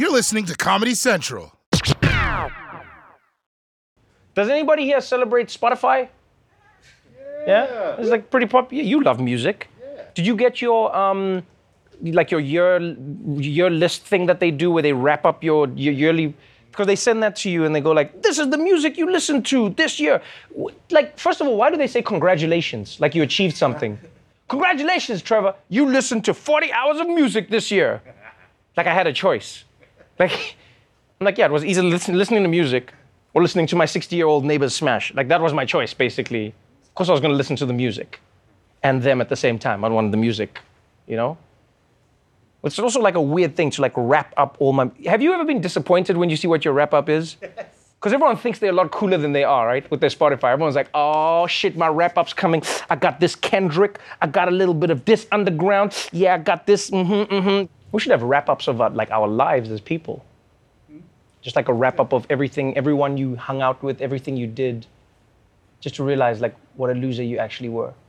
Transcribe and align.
You're 0.00 0.12
listening 0.12 0.46
to 0.46 0.54
Comedy 0.56 0.94
Central. 0.94 1.52
Does 4.34 4.48
anybody 4.48 4.84
here 4.84 5.02
celebrate 5.02 5.48
Spotify? 5.48 6.08
Yeah, 7.46 7.96
it's 7.98 8.08
like 8.08 8.30
pretty 8.30 8.46
popular. 8.46 8.82
You 8.82 9.02
love 9.02 9.20
music. 9.20 9.68
Yeah. 9.78 10.02
Did 10.14 10.26
you 10.26 10.36
get 10.36 10.62
your 10.62 10.96
um, 10.96 11.42
like 12.00 12.30
your 12.30 12.40
year 12.40 12.80
year 13.36 13.68
list 13.68 14.06
thing 14.06 14.24
that 14.24 14.40
they 14.40 14.50
do 14.50 14.70
where 14.70 14.82
they 14.82 14.94
wrap 14.94 15.26
up 15.26 15.44
your, 15.44 15.68
your 15.68 15.92
yearly? 15.92 16.32
Because 16.70 16.86
they 16.86 16.96
send 16.96 17.22
that 17.22 17.36
to 17.36 17.50
you 17.50 17.66
and 17.66 17.74
they 17.74 17.82
go 17.82 17.90
like, 17.90 18.22
"This 18.22 18.38
is 18.38 18.48
the 18.48 18.56
music 18.56 18.96
you 18.96 19.10
listened 19.12 19.44
to 19.52 19.68
this 19.68 20.00
year." 20.00 20.22
W- 20.56 20.74
Like, 20.90 21.18
first 21.18 21.42
of 21.42 21.46
all, 21.46 21.58
why 21.58 21.68
do 21.70 21.76
they 21.76 21.88
say 21.88 22.00
congratulations? 22.00 22.98
Like 23.00 23.14
you 23.14 23.22
achieved 23.22 23.54
something. 23.58 23.98
Congratulations, 24.48 25.20
Trevor. 25.20 25.54
You 25.68 25.84
listened 25.90 26.24
to 26.24 26.32
40 26.32 26.72
hours 26.72 27.00
of 27.00 27.06
music 27.08 27.50
this 27.50 27.70
year. 27.70 28.00
Like 28.78 28.86
I 28.86 28.94
had 28.94 29.06
a 29.06 29.12
choice. 29.12 29.64
Like, 30.20 30.56
I'm 31.18 31.24
like, 31.24 31.38
yeah, 31.38 31.46
it 31.46 31.50
was 31.50 31.64
either 31.64 31.82
listen, 31.82 32.16
listening 32.16 32.42
to 32.42 32.48
music 32.48 32.92
or 33.32 33.42
listening 33.42 33.66
to 33.68 33.76
my 33.76 33.86
60 33.86 34.14
year 34.14 34.26
old 34.26 34.44
neighbor's 34.44 34.74
smash. 34.74 35.14
Like, 35.14 35.28
that 35.28 35.40
was 35.40 35.54
my 35.54 35.64
choice, 35.64 35.94
basically. 35.94 36.48
Of 36.48 36.94
course, 36.94 37.08
I 37.08 37.12
was 37.12 37.22
going 37.22 37.32
to 37.32 37.36
listen 37.36 37.56
to 37.56 37.66
the 37.66 37.72
music 37.72 38.20
and 38.82 39.02
them 39.02 39.22
at 39.22 39.30
the 39.30 39.36
same 39.36 39.58
time. 39.58 39.82
I 39.82 39.88
wanted 39.88 40.12
the 40.12 40.18
music, 40.18 40.60
you 41.06 41.16
know? 41.16 41.38
It's 42.62 42.78
also 42.78 43.00
like 43.00 43.14
a 43.14 43.22
weird 43.22 43.56
thing 43.56 43.70
to 43.70 43.80
like 43.80 43.94
wrap 43.96 44.34
up 44.36 44.56
all 44.58 44.74
my. 44.74 44.90
Have 45.06 45.22
you 45.22 45.32
ever 45.32 45.46
been 45.46 45.62
disappointed 45.62 46.18
when 46.18 46.28
you 46.28 46.36
see 46.36 46.46
what 46.46 46.66
your 46.66 46.74
wrap 46.74 46.92
up 46.92 47.08
is? 47.08 47.36
Because 48.00 48.14
everyone 48.14 48.38
thinks 48.38 48.58
they're 48.58 48.70
a 48.70 48.72
lot 48.72 48.90
cooler 48.90 49.18
than 49.18 49.32
they 49.32 49.44
are, 49.44 49.66
right? 49.66 49.90
With 49.90 50.00
their 50.00 50.08
Spotify. 50.08 50.52
Everyone's 50.52 50.74
like, 50.74 50.88
oh 50.94 51.46
shit, 51.46 51.76
my 51.76 51.88
wrap 51.88 52.16
up's 52.16 52.32
coming. 52.32 52.62
I 52.88 52.96
got 52.96 53.20
this 53.20 53.36
Kendrick. 53.36 53.98
I 54.22 54.26
got 54.26 54.48
a 54.48 54.50
little 54.50 54.72
bit 54.72 54.88
of 54.88 55.04
this 55.04 55.26
underground. 55.30 56.08
Yeah, 56.10 56.32
I 56.36 56.38
got 56.38 56.66
this. 56.66 56.88
Mm-hmm, 56.88 57.34
mm-hmm. 57.34 57.79
We 57.92 58.00
should 58.00 58.12
have 58.12 58.22
wrap 58.22 58.48
ups 58.48 58.68
of 58.68 58.80
uh, 58.80 58.90
like 58.90 59.10
our 59.10 59.26
lives 59.26 59.70
as 59.70 59.80
people. 59.80 60.24
Just 61.42 61.56
like 61.56 61.68
a 61.68 61.72
wrap 61.72 61.98
up 61.98 62.12
of 62.12 62.26
everything, 62.28 62.76
everyone 62.76 63.16
you 63.16 63.34
hung 63.34 63.62
out 63.62 63.82
with, 63.82 64.02
everything 64.02 64.36
you 64.36 64.46
did. 64.46 64.86
Just 65.80 65.94
to 65.96 66.04
realize 66.04 66.40
like 66.40 66.54
what 66.76 66.90
a 66.90 66.94
loser 66.94 67.22
you 67.22 67.38
actually 67.38 67.70
were. 67.70 67.92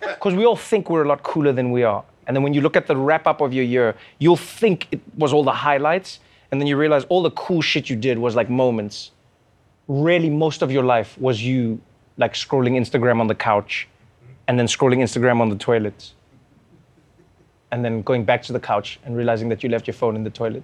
Because 0.00 0.34
we 0.34 0.44
all 0.46 0.56
think 0.56 0.88
we're 0.88 1.02
a 1.02 1.08
lot 1.08 1.22
cooler 1.24 1.52
than 1.52 1.72
we 1.72 1.82
are. 1.82 2.04
And 2.26 2.36
then 2.36 2.42
when 2.42 2.54
you 2.54 2.60
look 2.60 2.76
at 2.76 2.86
the 2.86 2.96
wrap 2.96 3.26
up 3.26 3.40
of 3.40 3.52
your 3.52 3.64
year, 3.64 3.96
you'll 4.18 4.36
think 4.36 4.86
it 4.92 5.00
was 5.16 5.32
all 5.32 5.42
the 5.42 5.52
highlights. 5.52 6.20
And 6.50 6.60
then 6.60 6.68
you 6.68 6.76
realize 6.76 7.04
all 7.08 7.22
the 7.22 7.32
cool 7.32 7.60
shit 7.60 7.90
you 7.90 7.96
did 7.96 8.18
was 8.18 8.36
like 8.36 8.48
moments. 8.48 9.10
Really, 9.88 10.30
most 10.30 10.62
of 10.62 10.70
your 10.70 10.84
life 10.84 11.18
was 11.18 11.42
you 11.42 11.80
like 12.18 12.34
scrolling 12.34 12.74
Instagram 12.78 13.20
on 13.20 13.26
the 13.26 13.34
couch 13.34 13.88
and 14.46 14.58
then 14.58 14.66
scrolling 14.66 14.98
Instagram 14.98 15.40
on 15.40 15.48
the 15.48 15.56
toilet. 15.56 16.12
And 17.72 17.82
then 17.82 18.02
going 18.02 18.24
back 18.24 18.42
to 18.42 18.52
the 18.52 18.60
couch 18.60 19.00
and 19.04 19.16
realizing 19.16 19.48
that 19.48 19.62
you 19.62 19.70
left 19.70 19.86
your 19.86 19.94
phone 19.94 20.14
in 20.14 20.24
the 20.24 20.30
toilet. 20.30 20.62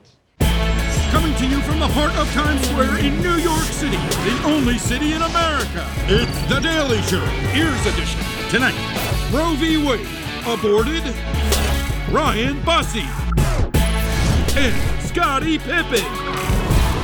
Coming 1.10 1.34
to 1.36 1.46
you 1.46 1.58
from 1.62 1.80
the 1.80 1.88
heart 1.88 2.14
of 2.16 2.30
Times 2.34 2.68
Square 2.68 2.98
in 2.98 3.22
New 3.22 3.36
York 3.36 3.64
City, 3.64 3.96
the 3.96 4.42
only 4.44 4.76
city 4.76 5.14
in 5.14 5.22
America. 5.22 5.88
It's 6.06 6.38
The 6.52 6.60
Daily 6.60 7.00
Show, 7.08 7.24
Ears 7.56 7.86
Edition. 7.86 8.20
Tonight, 8.50 8.76
Roe 9.32 9.54
v. 9.56 9.78
Wade, 9.78 10.06
aborted, 10.46 11.02
Ryan 12.12 12.60
Busse, 12.60 13.08
and 14.54 15.02
Scottie 15.02 15.58
Pippen. 15.58 16.04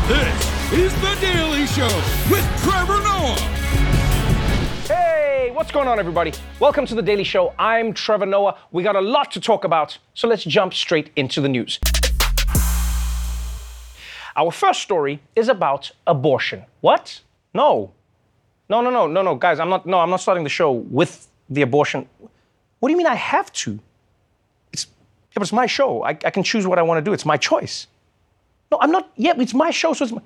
This 0.06 0.36
is 0.70 0.92
The 1.00 1.16
Daily 1.22 1.64
Show 1.64 1.88
with 2.30 2.44
Trevor 2.62 3.00
Noah. 3.00 3.40
Hey, 4.86 5.23
what's 5.52 5.70
going 5.70 5.88
on, 5.88 5.98
everybody? 5.98 6.32
Welcome 6.58 6.86
to 6.86 6.94
the 6.94 7.02
Daily 7.02 7.24
Show. 7.24 7.52
I'm 7.58 7.92
Trevor 7.92 8.24
Noah. 8.24 8.56
We 8.72 8.82
got 8.82 8.96
a 8.96 9.00
lot 9.00 9.30
to 9.32 9.40
talk 9.40 9.64
about, 9.64 9.98
so 10.14 10.26
let's 10.26 10.42
jump 10.44 10.72
straight 10.72 11.10
into 11.16 11.40
the 11.40 11.48
news. 11.48 11.78
Our 14.36 14.50
first 14.50 14.80
story 14.80 15.20
is 15.36 15.48
about 15.48 15.90
abortion. 16.06 16.64
What? 16.80 17.20
No. 17.52 17.92
No, 18.70 18.80
no, 18.80 18.90
no, 18.90 19.06
no, 19.06 19.22
no, 19.22 19.34
guys, 19.34 19.60
I'm 19.60 19.68
not 19.68 19.84
no, 19.84 19.98
I'm 19.98 20.08
not 20.08 20.20
starting 20.20 20.44
the 20.44 20.50
show 20.50 20.72
with 20.72 21.28
the 21.50 21.60
abortion. 21.60 22.08
What 22.80 22.88
do 22.88 22.92
you 22.92 22.98
mean 22.98 23.06
I 23.06 23.14
have 23.14 23.52
to? 23.52 23.78
It's 24.72 24.86
yeah, 24.86 25.34
but 25.34 25.42
it's 25.42 25.52
my 25.52 25.66
show. 25.66 26.02
I, 26.02 26.10
I 26.10 26.30
can 26.30 26.42
choose 26.42 26.66
what 26.66 26.78
I 26.78 26.82
want 26.82 26.98
to 26.98 27.02
do. 27.02 27.12
It's 27.12 27.26
my 27.26 27.36
choice. 27.36 27.86
No, 28.72 28.78
I'm 28.80 28.90
not. 28.90 29.10
Yeah, 29.16 29.34
it's 29.36 29.54
my 29.54 29.70
show, 29.70 29.92
so 29.92 30.04
it's 30.04 30.12
my, 30.12 30.22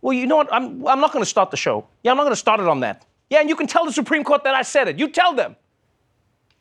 well, 0.00 0.12
you 0.12 0.26
know 0.26 0.36
what? 0.36 0.52
I'm, 0.52 0.86
I'm 0.86 1.00
not 1.00 1.12
going 1.12 1.24
to 1.24 1.28
start 1.28 1.50
the 1.50 1.56
show. 1.56 1.86
Yeah, 2.04 2.12
I'm 2.12 2.16
not 2.16 2.24
going 2.24 2.32
to 2.32 2.36
start 2.36 2.60
it 2.60 2.68
on 2.68 2.80
that. 2.80 3.04
Yeah, 3.32 3.40
and 3.40 3.48
you 3.48 3.56
can 3.56 3.66
tell 3.66 3.86
the 3.86 3.92
Supreme 3.94 4.24
Court 4.24 4.44
that 4.44 4.54
I 4.54 4.60
said 4.60 4.88
it. 4.88 4.98
You 4.98 5.08
tell 5.08 5.32
them. 5.32 5.56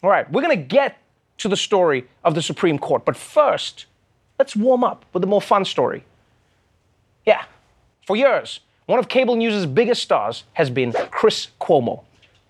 All 0.02 0.10
right, 0.10 0.32
we're 0.32 0.42
going 0.42 0.58
to 0.58 0.64
get 0.64 0.98
to 1.40 1.50
the 1.50 1.58
story 1.58 2.08
of 2.24 2.34
the 2.34 2.42
Supreme 2.42 2.80
Court. 2.80 3.04
But 3.04 3.18
first, 3.18 3.88
let's 4.40 4.56
warm 4.56 4.82
up 4.82 5.04
with 5.12 5.22
a 5.22 5.28
more 5.28 5.42
fun 5.42 5.66
story. 5.66 6.06
Yeah, 7.26 7.44
for 8.08 8.16
years, 8.16 8.62
one 8.86 9.00
of 9.00 9.10
cable 9.10 9.36
news' 9.36 9.66
biggest 9.66 10.02
stars 10.02 10.46
has 10.54 10.70
been 10.70 10.94
Chris 11.12 11.50
Cuomo, 11.60 12.06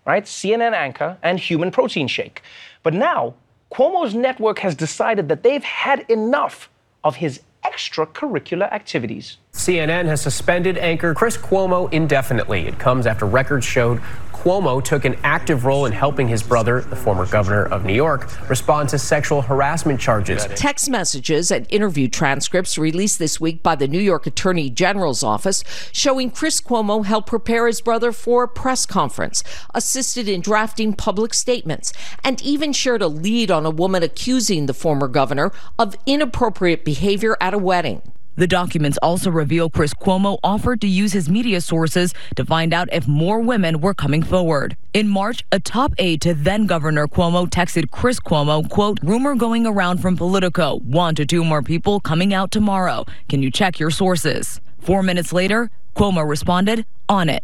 right? 0.05 0.23
CNN 0.23 0.73
anchor 0.73 1.17
and 1.23 1.39
human 1.39 1.71
protein 1.71 2.07
shake. 2.07 2.43
But 2.83 2.93
now, 2.93 3.33
Cuomo's 3.71 4.13
network 4.13 4.59
has 4.59 4.75
decided 4.75 5.29
that 5.29 5.41
they've 5.41 5.63
had 5.63 6.05
enough 6.11 6.69
of 7.03 7.15
his 7.15 7.41
extracurricular 7.65 8.71
activities. 8.71 9.37
CNN 9.53 10.05
has 10.05 10.21
suspended 10.21 10.77
anchor 10.77 11.13
Chris 11.13 11.37
Cuomo 11.37 11.91
indefinitely. 11.93 12.67
It 12.67 12.79
comes 12.79 13.05
after 13.05 13.25
records 13.25 13.65
showed 13.65 14.01
Cuomo 14.31 14.83
took 14.83 15.05
an 15.05 15.15
active 15.23 15.65
role 15.65 15.85
in 15.85 15.91
helping 15.91 16.27
his 16.27 16.41
brother, 16.41 16.81
the 16.81 16.95
former 16.95 17.27
governor 17.27 17.65
of 17.65 17.85
New 17.85 17.93
York, 17.93 18.49
respond 18.49 18.89
to 18.89 18.97
sexual 18.97 19.43
harassment 19.43 19.99
charges. 19.99 20.47
Text 20.55 20.89
messages 20.89 21.51
and 21.51 21.67
interview 21.69 22.07
transcripts 22.07 22.75
released 22.75 23.19
this 23.19 23.39
week 23.39 23.61
by 23.61 23.75
the 23.75 23.87
New 23.87 23.99
York 23.99 24.25
Attorney 24.25 24.71
General's 24.71 25.21
office 25.21 25.63
showing 25.91 26.31
Chris 26.31 26.59
Cuomo 26.59 27.05
helped 27.05 27.29
prepare 27.29 27.67
his 27.67 27.81
brother 27.81 28.11
for 28.11 28.45
a 28.45 28.47
press 28.47 28.87
conference, 28.87 29.43
assisted 29.75 30.27
in 30.27 30.41
drafting 30.41 30.93
public 30.93 31.35
statements, 31.35 31.93
and 32.23 32.41
even 32.41 32.73
shared 32.73 33.03
a 33.03 33.07
lead 33.07 33.51
on 33.51 33.67
a 33.67 33.69
woman 33.69 34.01
accusing 34.01 34.65
the 34.65 34.73
former 34.73 35.07
governor 35.07 35.51
of 35.77 35.95
inappropriate 36.07 36.83
behavior 36.83 37.37
at 37.39 37.53
a 37.53 37.59
wedding. 37.59 38.01
The 38.37 38.47
documents 38.47 38.97
also 39.01 39.29
reveal 39.29 39.69
Chris 39.69 39.93
Cuomo 39.93 40.39
offered 40.41 40.79
to 40.81 40.87
use 40.87 41.11
his 41.11 41.29
media 41.29 41.59
sources 41.59 42.13
to 42.37 42.45
find 42.45 42.73
out 42.73 42.87
if 42.93 43.05
more 43.07 43.41
women 43.41 43.81
were 43.81 43.93
coming 43.93 44.23
forward. 44.23 44.77
In 44.93 45.09
March, 45.09 45.43
a 45.51 45.59
top 45.59 45.93
aide 45.97 46.21
to 46.21 46.33
then 46.33 46.65
Governor 46.65 47.07
Cuomo 47.07 47.45
texted 47.45 47.91
Chris 47.91 48.21
Cuomo, 48.21 48.69
quote, 48.69 48.99
rumor 49.03 49.35
going 49.35 49.65
around 49.65 50.01
from 50.01 50.15
Politico, 50.15 50.79
one 50.79 51.13
to 51.15 51.25
two 51.25 51.43
more 51.43 51.61
people 51.61 51.99
coming 51.99 52.33
out 52.33 52.51
tomorrow. 52.51 53.05
Can 53.27 53.43
you 53.43 53.51
check 53.51 53.79
your 53.79 53.91
sources? 53.91 54.61
Four 54.79 55.03
minutes 55.03 55.33
later, 55.33 55.69
Cuomo 55.95 56.27
responded, 56.27 56.85
on 57.09 57.27
it. 57.27 57.43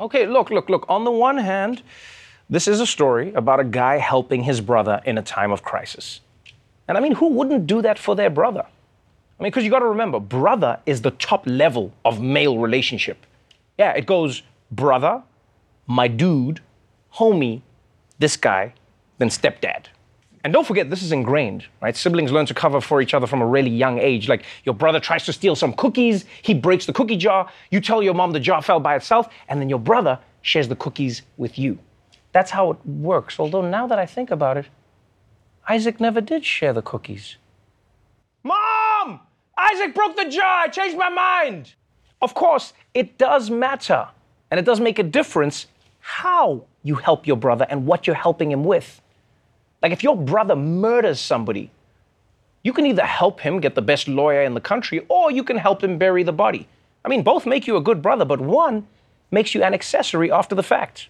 Okay, 0.00 0.26
look, 0.26 0.48
look, 0.48 0.70
look. 0.70 0.86
On 0.88 1.04
the 1.04 1.10
one 1.10 1.36
hand, 1.36 1.82
this 2.48 2.66
is 2.66 2.80
a 2.80 2.86
story 2.86 3.34
about 3.34 3.60
a 3.60 3.64
guy 3.64 3.98
helping 3.98 4.44
his 4.44 4.62
brother 4.62 5.02
in 5.04 5.18
a 5.18 5.22
time 5.22 5.52
of 5.52 5.62
crisis. 5.62 6.20
And 6.88 6.96
I 6.96 7.02
mean, 7.02 7.12
who 7.12 7.28
wouldn't 7.28 7.66
do 7.66 7.82
that 7.82 7.98
for 7.98 8.16
their 8.16 8.30
brother? 8.30 8.66
I 9.40 9.42
mean, 9.42 9.52
because 9.52 9.64
you 9.64 9.70
got 9.70 9.78
to 9.78 9.86
remember, 9.86 10.20
brother 10.20 10.80
is 10.84 11.00
the 11.00 11.12
top 11.12 11.46
level 11.46 11.94
of 12.04 12.20
male 12.20 12.58
relationship. 12.58 13.24
Yeah, 13.78 13.92
it 13.92 14.04
goes 14.04 14.42
brother, 14.70 15.22
my 15.86 16.08
dude, 16.08 16.60
homie, 17.14 17.62
this 18.18 18.36
guy, 18.36 18.74
then 19.16 19.30
stepdad. 19.30 19.86
And 20.44 20.52
don't 20.52 20.66
forget, 20.66 20.90
this 20.90 21.02
is 21.02 21.10
ingrained, 21.10 21.64
right? 21.80 21.96
Siblings 21.96 22.30
learn 22.30 22.44
to 22.46 22.54
cover 22.54 22.82
for 22.82 23.00
each 23.00 23.14
other 23.14 23.26
from 23.26 23.40
a 23.40 23.46
really 23.46 23.70
young 23.70 23.98
age. 23.98 24.28
Like 24.28 24.44
your 24.64 24.74
brother 24.74 25.00
tries 25.00 25.24
to 25.24 25.32
steal 25.32 25.56
some 25.56 25.72
cookies, 25.72 26.26
he 26.42 26.52
breaks 26.52 26.84
the 26.84 26.92
cookie 26.92 27.16
jar, 27.16 27.50
you 27.70 27.80
tell 27.80 28.02
your 28.02 28.14
mom 28.14 28.32
the 28.32 28.40
jar 28.40 28.60
fell 28.60 28.78
by 28.78 28.94
itself, 28.94 29.32
and 29.48 29.58
then 29.58 29.70
your 29.70 29.78
brother 29.78 30.18
shares 30.42 30.68
the 30.68 30.76
cookies 30.76 31.22
with 31.38 31.58
you. 31.58 31.78
That's 32.32 32.50
how 32.50 32.72
it 32.72 32.86
works. 32.86 33.40
Although 33.40 33.62
now 33.62 33.86
that 33.86 33.98
I 33.98 34.04
think 34.04 34.30
about 34.30 34.58
it, 34.58 34.66
Isaac 35.66 35.98
never 35.98 36.20
did 36.20 36.44
share 36.44 36.74
the 36.74 36.82
cookies. 36.82 37.36
Mom! 38.42 38.69
Isaac 39.72 39.94
broke 39.94 40.16
the 40.16 40.28
jar. 40.28 40.62
I 40.62 40.68
changed 40.68 40.96
my 40.96 41.08
mind. 41.08 41.74
Of 42.22 42.34
course, 42.34 42.72
it 42.94 43.18
does 43.18 43.50
matter. 43.50 44.08
And 44.50 44.58
it 44.58 44.64
does 44.64 44.80
make 44.80 44.98
a 44.98 45.02
difference 45.02 45.66
how 46.00 46.64
you 46.82 46.96
help 46.96 47.26
your 47.26 47.36
brother 47.36 47.66
and 47.68 47.86
what 47.86 48.06
you're 48.06 48.16
helping 48.16 48.50
him 48.50 48.64
with. 48.64 49.00
Like 49.82 49.92
if 49.92 50.02
your 50.02 50.16
brother 50.16 50.56
murders 50.56 51.20
somebody, 51.20 51.70
you 52.62 52.72
can 52.72 52.86
either 52.86 53.04
help 53.04 53.40
him 53.40 53.60
get 53.60 53.74
the 53.74 53.82
best 53.82 54.08
lawyer 54.08 54.42
in 54.42 54.54
the 54.54 54.60
country 54.60 55.04
or 55.08 55.30
you 55.30 55.44
can 55.44 55.56
help 55.56 55.82
him 55.82 55.98
bury 55.98 56.22
the 56.22 56.32
body. 56.32 56.68
I 57.04 57.08
mean, 57.08 57.22
both 57.22 57.46
make 57.46 57.66
you 57.66 57.76
a 57.76 57.80
good 57.80 58.02
brother, 58.02 58.24
but 58.24 58.40
one 58.40 58.86
makes 59.30 59.54
you 59.54 59.62
an 59.62 59.72
accessory 59.72 60.30
after 60.30 60.54
the 60.54 60.62
fact. 60.62 61.08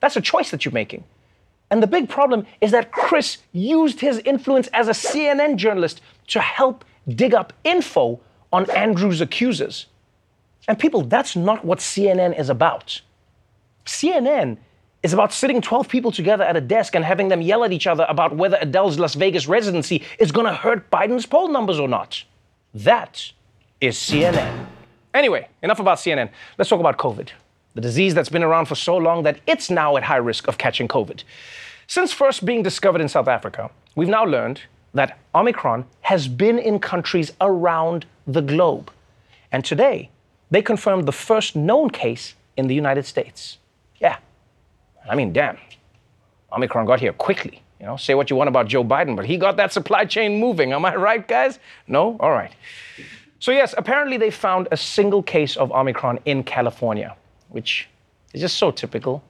That's 0.00 0.16
a 0.16 0.20
choice 0.20 0.50
that 0.50 0.64
you're 0.64 0.72
making. 0.72 1.04
And 1.70 1.82
the 1.82 1.86
big 1.86 2.08
problem 2.10 2.46
is 2.60 2.70
that 2.72 2.92
Chris 2.92 3.38
used 3.52 4.00
his 4.00 4.18
influence 4.26 4.68
as 4.74 4.88
a 4.88 4.92
CNN 4.92 5.56
journalist 5.56 6.02
to 6.28 6.40
help 6.40 6.84
dig 7.08 7.34
up 7.34 7.52
info 7.64 8.20
on 8.52 8.70
Andrew's 8.70 9.20
accusers. 9.20 9.86
And 10.68 10.78
people, 10.78 11.02
that's 11.02 11.34
not 11.34 11.64
what 11.64 11.78
CNN 11.78 12.38
is 12.38 12.48
about. 12.48 13.00
CNN 13.84 14.58
is 15.02 15.12
about 15.12 15.32
sitting 15.32 15.60
12 15.60 15.88
people 15.88 16.12
together 16.12 16.44
at 16.44 16.56
a 16.56 16.60
desk 16.60 16.94
and 16.94 17.04
having 17.04 17.28
them 17.28 17.42
yell 17.42 17.64
at 17.64 17.72
each 17.72 17.86
other 17.86 18.06
about 18.08 18.36
whether 18.36 18.56
Adele's 18.60 18.98
Las 18.98 19.14
Vegas 19.14 19.48
residency 19.48 20.02
is 20.20 20.30
going 20.30 20.46
to 20.46 20.54
hurt 20.54 20.90
Biden's 20.90 21.26
poll 21.26 21.48
numbers 21.48 21.80
or 21.80 21.88
not. 21.88 22.22
That 22.74 23.32
is 23.80 23.96
CNN. 23.96 24.66
Anyway, 25.12 25.48
enough 25.62 25.80
about 25.80 25.98
CNN. 25.98 26.30
Let's 26.56 26.70
talk 26.70 26.80
about 26.80 26.98
COVID, 26.98 27.30
the 27.74 27.80
disease 27.80 28.14
that's 28.14 28.28
been 28.28 28.44
around 28.44 28.66
for 28.66 28.76
so 28.76 28.96
long 28.96 29.24
that 29.24 29.40
it's 29.46 29.70
now 29.70 29.96
at 29.96 30.04
high 30.04 30.16
risk 30.16 30.46
of 30.46 30.56
catching 30.56 30.86
COVID. 30.86 31.24
Since 31.88 32.12
first 32.12 32.44
being 32.44 32.62
discovered 32.62 33.00
in 33.00 33.08
South 33.08 33.28
Africa, 33.28 33.70
we've 33.96 34.08
now 34.08 34.24
learned 34.24 34.62
that 34.94 35.18
Omicron 35.34 35.84
has 36.02 36.28
been 36.28 36.58
in 36.58 36.78
countries 36.78 37.32
around 37.40 38.06
the 38.26 38.42
globe. 38.42 38.90
And 39.50 39.64
today, 39.64 40.10
they 40.50 40.62
confirmed 40.62 41.06
the 41.06 41.12
first 41.12 41.56
known 41.56 41.90
case 41.90 42.34
in 42.56 42.66
the 42.66 42.74
United 42.74 43.06
States. 43.06 43.58
Yeah. 44.00 44.18
I 45.08 45.14
mean, 45.14 45.32
damn. 45.32 45.58
Omicron 46.52 46.86
got 46.86 47.00
here 47.00 47.12
quickly. 47.12 47.62
You 47.80 47.86
know, 47.86 47.96
say 47.96 48.14
what 48.14 48.30
you 48.30 48.36
want 48.36 48.48
about 48.48 48.68
Joe 48.68 48.84
Biden, 48.84 49.16
but 49.16 49.24
he 49.24 49.36
got 49.36 49.56
that 49.56 49.72
supply 49.72 50.04
chain 50.04 50.38
moving. 50.38 50.72
Am 50.72 50.84
I 50.84 50.94
right, 50.94 51.26
guys? 51.26 51.58
No? 51.88 52.16
All 52.20 52.30
right. 52.30 52.52
So, 53.40 53.50
yes, 53.50 53.74
apparently 53.76 54.18
they 54.18 54.30
found 54.30 54.68
a 54.70 54.76
single 54.76 55.22
case 55.22 55.56
of 55.56 55.72
Omicron 55.72 56.20
in 56.26 56.44
California, 56.44 57.16
which 57.48 57.88
is 58.32 58.40
just 58.40 58.56
so 58.56 58.70
typical. 58.70 59.22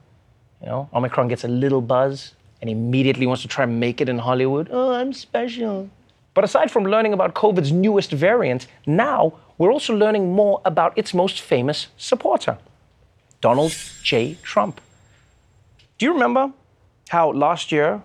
You 0.61 0.67
know, 0.67 0.89
Omicron 0.93 1.29
gets 1.29 1.43
a 1.43 1.47
little 1.47 1.81
buzz 1.81 2.33
and 2.63 2.69
immediately 2.69 3.27
wants 3.27 3.41
to 3.41 3.47
try 3.49 3.65
and 3.65 3.77
make 3.77 3.99
it 3.99 4.07
in 4.07 4.17
Hollywood. 4.19 4.69
Oh, 4.71 4.93
I'm 4.93 5.11
special. 5.11 5.89
But 6.33 6.45
aside 6.45 6.71
from 6.71 6.85
learning 6.85 7.11
about 7.11 7.35
COVID's 7.35 7.73
newest 7.73 8.11
variant, 8.13 8.67
now 8.85 9.33
we're 9.57 9.73
also 9.73 9.93
learning 9.93 10.31
more 10.31 10.61
about 10.63 10.97
its 10.97 11.13
most 11.13 11.41
famous 11.41 11.87
supporter, 11.97 12.57
Donald 13.41 13.75
J. 14.01 14.37
Trump. 14.43 14.79
Do 15.97 16.05
you 16.05 16.13
remember 16.13 16.53
how 17.09 17.33
last 17.33 17.73
year, 17.73 18.01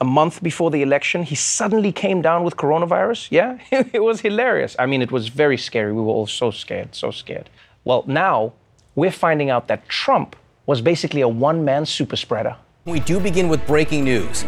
a 0.00 0.04
month 0.06 0.42
before 0.42 0.70
the 0.70 0.80
election, 0.80 1.22
he 1.22 1.34
suddenly 1.34 1.92
came 1.92 2.22
down 2.22 2.44
with 2.44 2.56
coronavirus? 2.56 3.28
Yeah, 3.30 3.58
it 3.70 4.02
was 4.02 4.22
hilarious. 4.22 4.74
I 4.78 4.86
mean, 4.86 5.02
it 5.02 5.12
was 5.12 5.28
very 5.28 5.58
scary. 5.58 5.92
We 5.92 6.00
were 6.00 6.16
all 6.18 6.26
so 6.26 6.50
scared, 6.50 6.94
so 6.94 7.10
scared. 7.10 7.50
Well, 7.84 8.04
now 8.06 8.54
we're 8.94 9.18
finding 9.26 9.50
out 9.50 9.68
that 9.68 9.86
Trump 9.86 10.34
was 10.64 10.80
basically 10.80 11.20
a 11.20 11.28
one 11.28 11.62
man 11.62 11.84
super 11.84 12.16
spreader. 12.16 12.56
We 12.86 13.00
do 13.00 13.18
begin 13.18 13.48
with 13.48 13.66
breaking 13.66 14.04
news. 14.04 14.44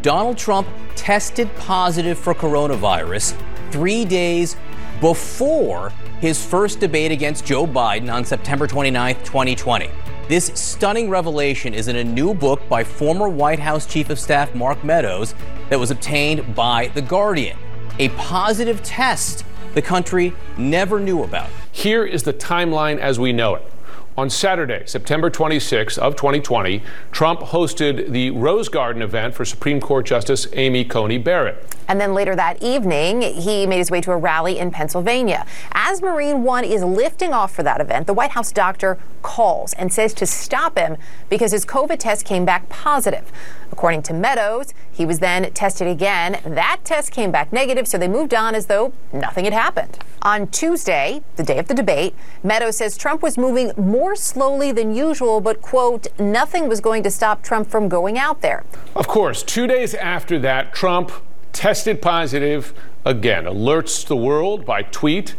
Donald 0.00 0.38
Trump 0.38 0.68
tested 0.94 1.52
positive 1.56 2.16
for 2.16 2.32
coronavirus 2.34 3.36
three 3.72 4.04
days 4.04 4.54
before 5.00 5.90
his 6.20 6.40
first 6.44 6.78
debate 6.78 7.10
against 7.10 7.44
Joe 7.44 7.66
Biden 7.66 8.08
on 8.12 8.24
September 8.24 8.68
29, 8.68 9.16
2020. 9.24 9.90
This 10.28 10.52
stunning 10.54 11.10
revelation 11.10 11.74
is 11.74 11.88
in 11.88 11.96
a 11.96 12.04
new 12.04 12.32
book 12.32 12.60
by 12.68 12.84
former 12.84 13.28
White 13.28 13.58
House 13.58 13.86
Chief 13.86 14.08
of 14.08 14.20
Staff 14.20 14.54
Mark 14.54 14.84
Meadows 14.84 15.34
that 15.68 15.80
was 15.80 15.90
obtained 15.90 16.54
by 16.54 16.92
The 16.94 17.02
Guardian. 17.02 17.58
A 17.98 18.10
positive 18.10 18.84
test 18.84 19.44
the 19.74 19.82
country 19.82 20.32
never 20.56 21.00
knew 21.00 21.24
about. 21.24 21.50
Here 21.72 22.04
is 22.04 22.22
the 22.22 22.34
timeline 22.34 23.00
as 23.00 23.18
we 23.18 23.32
know 23.32 23.56
it. 23.56 23.69
On 24.18 24.28
Saturday, 24.28 24.82
September 24.86 25.30
26 25.30 25.96
of 25.96 26.16
2020, 26.16 26.82
Trump 27.12 27.40
hosted 27.40 28.10
the 28.10 28.32
Rose 28.32 28.68
Garden 28.68 29.02
event 29.02 29.34
for 29.34 29.44
Supreme 29.44 29.80
Court 29.80 30.04
Justice 30.04 30.48
Amy 30.52 30.84
Coney 30.84 31.16
Barrett. 31.16 31.64
And 31.86 32.00
then 32.00 32.12
later 32.12 32.34
that 32.34 32.60
evening, 32.60 33.22
he 33.22 33.66
made 33.66 33.78
his 33.78 33.90
way 33.90 34.00
to 34.00 34.10
a 34.10 34.16
rally 34.16 34.58
in 34.58 34.72
Pennsylvania. 34.72 35.46
As 35.72 36.02
Marine 36.02 36.42
One 36.42 36.64
is 36.64 36.82
lifting 36.82 37.32
off 37.32 37.54
for 37.54 37.62
that 37.62 37.80
event, 37.80 38.08
the 38.08 38.14
White 38.14 38.32
House 38.32 38.50
doctor 38.50 38.98
calls 39.22 39.74
and 39.74 39.92
says 39.92 40.12
to 40.14 40.26
stop 40.26 40.76
him 40.76 40.96
because 41.28 41.52
his 41.52 41.64
COVID 41.64 41.98
test 41.98 42.26
came 42.26 42.44
back 42.44 42.68
positive. 42.68 43.30
According 43.72 44.02
to 44.02 44.14
Meadows, 44.14 44.74
he 44.90 45.06
was 45.06 45.20
then 45.20 45.50
tested 45.52 45.86
again. 45.86 46.40
That 46.44 46.80
test 46.84 47.12
came 47.12 47.30
back 47.30 47.52
negative, 47.52 47.86
so 47.86 47.98
they 47.98 48.08
moved 48.08 48.34
on 48.34 48.54
as 48.54 48.66
though 48.66 48.92
nothing 49.12 49.44
had 49.44 49.54
happened. 49.54 49.98
On 50.22 50.46
Tuesday, 50.48 51.22
the 51.36 51.42
day 51.42 51.58
of 51.58 51.68
the 51.68 51.74
debate, 51.74 52.14
Meadows 52.42 52.76
says 52.76 52.96
Trump 52.96 53.22
was 53.22 53.38
moving 53.38 53.72
more 53.76 54.14
slowly 54.14 54.72
than 54.72 54.94
usual, 54.94 55.40
but, 55.40 55.62
quote, 55.62 56.08
nothing 56.18 56.68
was 56.68 56.80
going 56.80 57.02
to 57.04 57.10
stop 57.10 57.42
Trump 57.42 57.68
from 57.68 57.88
going 57.88 58.18
out 58.18 58.42
there. 58.42 58.64
Of 58.94 59.08
course, 59.08 59.42
two 59.42 59.66
days 59.66 59.94
after 59.94 60.38
that, 60.40 60.74
Trump 60.74 61.12
tested 61.52 62.02
positive 62.02 62.74
again, 63.04 63.44
alerts 63.44 64.06
the 64.06 64.16
world 64.16 64.66
by 64.66 64.82
tweet, 64.82 65.34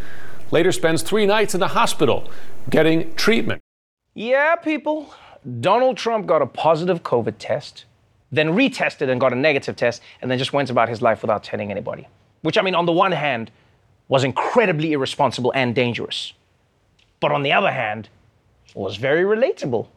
later 0.49 0.71
spends 0.71 1.03
three 1.03 1.25
nights 1.25 1.53
in 1.53 1.59
the 1.59 1.69
hospital 1.69 2.29
getting 2.69 3.13
treatment. 3.15 3.61
Yeah, 4.13 4.55
people. 4.55 5.13
Donald 5.59 5.97
Trump 5.97 6.27
got 6.27 6.41
a 6.41 6.45
positive 6.45 7.01
COVID 7.03 7.35
test, 7.39 7.85
then 8.31 8.49
retested 8.49 9.09
and 9.09 9.19
got 9.19 9.33
a 9.33 9.35
negative 9.35 9.75
test, 9.75 10.01
and 10.21 10.31
then 10.31 10.37
just 10.37 10.53
went 10.53 10.69
about 10.69 10.89
his 10.89 11.01
life 11.01 11.21
without 11.21 11.43
telling 11.43 11.71
anybody. 11.71 12.07
Which, 12.41 12.57
I 12.57 12.61
mean, 12.61 12.75
on 12.75 12.85
the 12.85 12.91
one 12.91 13.11
hand, 13.11 13.51
was 14.07 14.23
incredibly 14.23 14.93
irresponsible 14.93 15.51
and 15.55 15.73
dangerous. 15.75 16.33
But 17.19 17.31
on 17.31 17.43
the 17.43 17.53
other 17.53 17.71
hand, 17.71 18.09
was 18.73 18.97
very 18.97 19.23
relatable. 19.23 19.87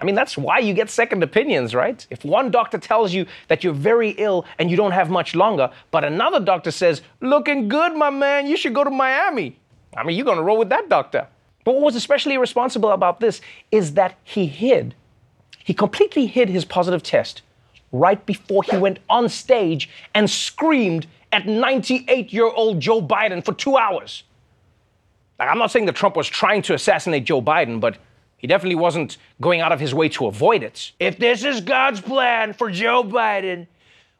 I 0.00 0.04
mean, 0.04 0.14
that's 0.14 0.38
why 0.38 0.60
you 0.60 0.72
get 0.72 0.88
second 0.88 1.22
opinions, 1.22 1.74
right? 1.74 2.06
If 2.08 2.24
one 2.24 2.50
doctor 2.50 2.78
tells 2.78 3.12
you 3.12 3.26
that 3.48 3.62
you're 3.62 3.74
very 3.74 4.10
ill 4.10 4.46
and 4.58 4.70
you 4.70 4.76
don't 4.76 4.92
have 4.92 5.10
much 5.10 5.34
longer, 5.34 5.70
but 5.90 6.04
another 6.04 6.40
doctor 6.40 6.70
says, 6.70 7.02
looking 7.20 7.68
good, 7.68 7.94
my 7.94 8.08
man, 8.08 8.46
you 8.46 8.56
should 8.56 8.74
go 8.74 8.82
to 8.82 8.90
Miami. 8.90 9.58
I 9.94 10.04
mean, 10.04 10.16
you're 10.16 10.24
gonna 10.24 10.42
roll 10.42 10.58
with 10.58 10.70
that 10.70 10.88
doctor. 10.88 11.26
But 11.64 11.74
what 11.74 11.82
was 11.82 11.96
especially 11.96 12.34
irresponsible 12.34 12.90
about 12.92 13.20
this 13.20 13.42
is 13.70 13.94
that 13.94 14.16
he 14.24 14.46
hid, 14.46 14.94
he 15.64 15.74
completely 15.74 16.26
hid 16.26 16.48
his 16.48 16.64
positive 16.64 17.02
test 17.02 17.42
right 17.92 18.24
before 18.26 18.62
he 18.62 18.76
went 18.76 18.98
on 19.08 19.28
stage 19.28 19.88
and 20.14 20.30
screamed 20.30 21.06
at 21.32 21.46
98 21.46 22.32
year 22.32 22.46
old 22.46 22.80
Joe 22.80 23.02
Biden 23.02 23.44
for 23.44 23.52
two 23.52 23.76
hours. 23.76 24.24
Like, 25.38 25.48
I'm 25.48 25.58
not 25.58 25.70
saying 25.70 25.86
that 25.86 25.96
Trump 25.96 26.16
was 26.16 26.28
trying 26.28 26.62
to 26.62 26.74
assassinate 26.74 27.24
Joe 27.24 27.40
Biden, 27.40 27.80
but 27.80 27.96
he 28.36 28.46
definitely 28.46 28.76
wasn't 28.76 29.16
going 29.40 29.60
out 29.60 29.72
of 29.72 29.80
his 29.80 29.94
way 29.94 30.08
to 30.10 30.26
avoid 30.26 30.62
it. 30.62 30.92
If 31.00 31.18
this 31.18 31.44
is 31.44 31.60
God's 31.60 32.00
plan 32.00 32.52
for 32.52 32.70
Joe 32.70 33.02
Biden, 33.04 33.66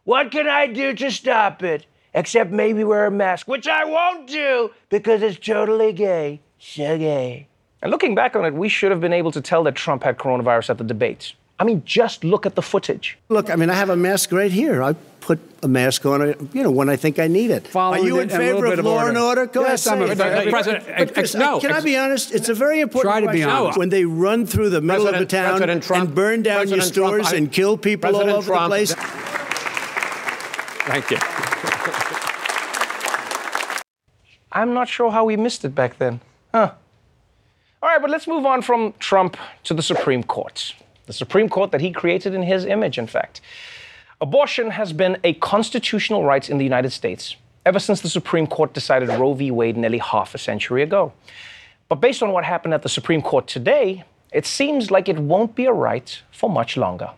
what 0.04 0.30
can 0.30 0.48
I 0.48 0.66
do 0.66 0.94
to 0.94 1.10
stop 1.10 1.62
it? 1.62 1.86
Except 2.12 2.50
maybe 2.50 2.82
wear 2.82 3.06
a 3.06 3.10
mask, 3.10 3.46
which 3.46 3.68
I 3.68 3.84
won't 3.84 4.26
do 4.26 4.70
because 4.88 5.22
it's 5.22 5.38
totally 5.38 5.92
gay. 5.92 6.40
So 6.58 6.98
gay. 6.98 7.46
And 7.82 7.90
looking 7.90 8.14
back 8.14 8.36
on 8.36 8.44
it, 8.44 8.52
we 8.54 8.68
should 8.68 8.90
have 8.90 9.00
been 9.00 9.12
able 9.12 9.32
to 9.32 9.40
tell 9.40 9.62
that 9.64 9.74
Trump 9.74 10.02
had 10.02 10.18
coronavirus 10.18 10.70
at 10.70 10.78
the 10.78 10.84
debates. 10.84 11.34
I 11.58 11.64
mean, 11.64 11.82
just 11.84 12.24
look 12.24 12.46
at 12.46 12.54
the 12.54 12.62
footage. 12.62 13.18
Look, 13.28 13.50
I 13.50 13.56
mean, 13.56 13.68
I 13.70 13.74
have 13.74 13.90
a 13.90 13.96
mask 13.96 14.32
right 14.32 14.50
here. 14.50 14.82
I 14.82 14.94
put 15.20 15.38
a 15.62 15.68
mask 15.68 16.06
on, 16.06 16.48
you 16.54 16.62
know, 16.62 16.70
when 16.70 16.88
I 16.88 16.96
think 16.96 17.18
I 17.18 17.26
need 17.26 17.50
it. 17.50 17.66
Following 17.66 18.02
Are 18.02 18.06
you 18.06 18.18
in 18.18 18.30
it 18.30 18.32
and 18.32 18.42
a 18.42 18.46
little 18.46 18.62
favor 18.62 18.72
of 18.72 18.78
of 18.78 18.84
law 18.86 19.06
and 19.06 19.18
order. 19.18 19.40
order? 19.42 19.52
Go 19.52 19.62
Yes, 19.66 19.86
ahead. 19.86 20.02
I'm 20.10 20.16
say 20.16 20.28
a- 20.28 20.42
it. 20.46 20.50
President, 20.50 20.84
but 20.96 21.14
Chris, 21.14 21.34
no, 21.34 21.60
Can 21.60 21.72
I 21.72 21.80
be 21.80 21.96
honest? 21.98 22.32
It's 22.34 22.48
a 22.48 22.54
very 22.54 22.80
important 22.80 23.12
Try 23.12 23.20
to 23.20 23.26
be 23.26 23.42
question. 23.42 23.50
honest. 23.50 23.78
When 23.78 23.90
they 23.90 24.04
run 24.06 24.46
through 24.46 24.70
the 24.70 24.80
middle 24.80 25.06
of 25.06 25.18
the 25.18 25.26
town 25.26 25.50
President 25.58 25.82
Trump- 25.84 26.06
and 26.06 26.14
burn 26.14 26.42
down 26.42 26.68
your 26.68 26.78
President 26.78 26.94
Trump, 26.94 27.10
stores 27.24 27.32
I- 27.32 27.36
and 27.36 27.52
kill 27.52 27.76
people 27.76 28.08
President 28.10 28.30
all 28.30 28.36
over 28.38 28.46
Trump- 28.46 28.64
the 28.64 28.68
place. 28.68 28.94
Thank 30.88 31.10
you. 31.10 31.18
I'm 34.52 34.72
not 34.74 34.88
sure 34.88 35.10
how 35.12 35.24
we 35.26 35.36
missed 35.36 35.64
it 35.66 35.74
back 35.74 35.98
then. 35.98 36.20
Huh. 36.54 36.72
All 37.82 37.88
right, 37.88 38.02
but 38.02 38.10
let's 38.10 38.26
move 38.26 38.44
on 38.44 38.60
from 38.60 38.92
Trump 38.98 39.38
to 39.64 39.72
the 39.72 39.82
Supreme 39.82 40.22
Court. 40.22 40.74
The 41.06 41.14
Supreme 41.14 41.48
Court 41.48 41.70
that 41.70 41.80
he 41.80 41.92
created 41.92 42.34
in 42.34 42.42
his 42.42 42.66
image, 42.66 42.98
in 42.98 43.06
fact. 43.06 43.40
Abortion 44.20 44.72
has 44.72 44.92
been 44.92 45.16
a 45.24 45.32
constitutional 45.34 46.22
right 46.22 46.50
in 46.50 46.58
the 46.58 46.64
United 46.64 46.90
States 46.90 47.36
ever 47.64 47.78
since 47.78 48.02
the 48.02 48.10
Supreme 48.10 48.46
Court 48.46 48.74
decided 48.74 49.08
Roe 49.08 49.32
v. 49.32 49.50
Wade 49.50 49.78
nearly 49.78 49.96
half 49.96 50.34
a 50.34 50.38
century 50.38 50.82
ago. 50.82 51.14
But 51.88 52.02
based 52.02 52.22
on 52.22 52.32
what 52.32 52.44
happened 52.44 52.74
at 52.74 52.82
the 52.82 52.88
Supreme 52.90 53.22
Court 53.22 53.46
today, 53.46 54.04
it 54.30 54.44
seems 54.44 54.90
like 54.90 55.08
it 55.08 55.18
won't 55.18 55.54
be 55.54 55.64
a 55.64 55.72
right 55.72 56.20
for 56.30 56.50
much 56.50 56.76
longer. 56.76 57.10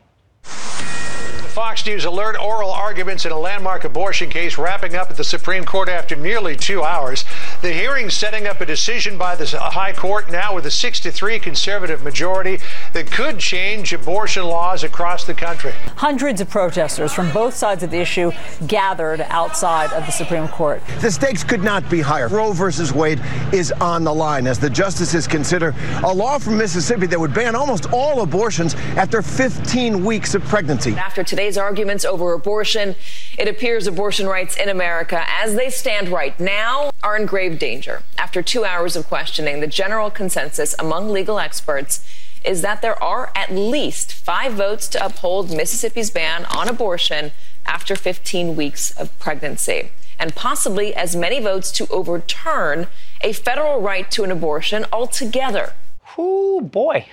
Fox 1.52 1.84
News 1.84 2.06
alert 2.06 2.40
oral 2.40 2.70
arguments 2.70 3.26
in 3.26 3.32
a 3.32 3.38
landmark 3.38 3.84
abortion 3.84 4.30
case 4.30 4.56
wrapping 4.56 4.94
up 4.94 5.10
at 5.10 5.18
the 5.18 5.24
Supreme 5.24 5.66
Court 5.66 5.90
after 5.90 6.16
nearly 6.16 6.56
two 6.56 6.82
hours. 6.82 7.26
The 7.60 7.70
hearing 7.70 8.08
setting 8.08 8.46
up 8.46 8.62
a 8.62 8.66
decision 8.66 9.18
by 9.18 9.36
the 9.36 9.46
High 9.58 9.92
Court 9.92 10.30
now 10.30 10.54
with 10.54 10.64
a 10.64 10.70
6 10.70 11.00
to 11.00 11.12
3 11.12 11.38
conservative 11.38 12.02
majority 12.02 12.58
that 12.94 13.10
could 13.10 13.38
change 13.38 13.92
abortion 13.92 14.46
laws 14.46 14.82
across 14.82 15.24
the 15.24 15.34
country. 15.34 15.72
Hundreds 15.96 16.40
of 16.40 16.48
protesters 16.48 17.12
from 17.12 17.30
both 17.32 17.52
sides 17.52 17.82
of 17.82 17.90
the 17.90 17.98
issue 17.98 18.32
gathered 18.66 19.20
outside 19.28 19.92
of 19.92 20.06
the 20.06 20.12
Supreme 20.12 20.48
Court. 20.48 20.82
The 21.00 21.10
stakes 21.10 21.44
could 21.44 21.62
not 21.62 21.88
be 21.90 22.00
higher. 22.00 22.28
Roe 22.28 22.52
versus 22.52 22.94
Wade 22.94 23.20
is 23.52 23.72
on 23.72 24.04
the 24.04 24.14
line 24.14 24.46
as 24.46 24.58
the 24.58 24.70
justices 24.70 25.26
consider 25.26 25.74
a 26.02 26.14
law 26.14 26.38
from 26.38 26.56
Mississippi 26.56 27.06
that 27.08 27.20
would 27.20 27.34
ban 27.34 27.54
almost 27.54 27.92
all 27.92 28.22
abortions 28.22 28.74
after 28.96 29.20
15 29.20 30.02
weeks 30.02 30.34
of 30.34 30.42
pregnancy. 30.44 30.94
After 30.94 31.22
today's 31.42 31.58
arguments 31.58 32.04
over 32.04 32.34
abortion, 32.34 32.94
it 33.36 33.48
appears 33.48 33.88
abortion 33.88 34.28
rights 34.28 34.56
in 34.56 34.68
America, 34.68 35.24
as 35.26 35.56
they 35.56 35.68
stand 35.68 36.08
right 36.08 36.38
now, 36.38 36.92
are 37.02 37.16
in 37.16 37.26
grave 37.26 37.58
danger. 37.58 38.04
After 38.16 38.42
two 38.42 38.64
hours 38.64 38.94
of 38.94 39.08
questioning, 39.08 39.58
the 39.58 39.66
general 39.66 40.08
consensus 40.08 40.72
among 40.78 41.08
legal 41.08 41.40
experts 41.40 42.06
is 42.44 42.62
that 42.62 42.80
there 42.80 43.02
are 43.02 43.32
at 43.34 43.50
least 43.50 44.12
five 44.12 44.52
votes 44.52 44.86
to 44.86 45.04
uphold 45.04 45.50
Mississippi's 45.50 46.10
ban 46.10 46.44
on 46.44 46.68
abortion 46.68 47.32
after 47.66 47.96
15 47.96 48.54
weeks 48.54 48.92
of 48.92 49.18
pregnancy. 49.18 49.90
and 50.20 50.36
possibly 50.36 50.94
as 50.94 51.16
many 51.16 51.40
votes 51.40 51.72
to 51.72 51.84
overturn 51.88 52.86
a 53.22 53.32
federal 53.32 53.80
right 53.80 54.08
to 54.12 54.22
an 54.22 54.30
abortion 54.30 54.86
altogether. 54.92 55.72
Oh 56.16 56.60
boy. 56.60 57.08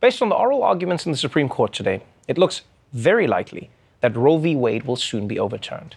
Based 0.00 0.20
on 0.20 0.28
the 0.28 0.34
oral 0.34 0.62
arguments 0.62 1.06
in 1.06 1.12
the 1.12 1.16
Supreme 1.16 1.48
Court 1.48 1.72
today, 1.72 2.02
it 2.28 2.36
looks 2.36 2.60
very 2.92 3.26
likely 3.26 3.70
that 4.00 4.16
Roe 4.16 4.38
v. 4.38 4.56
Wade 4.56 4.84
will 4.84 4.96
soon 4.96 5.26
be 5.26 5.38
overturned. 5.38 5.96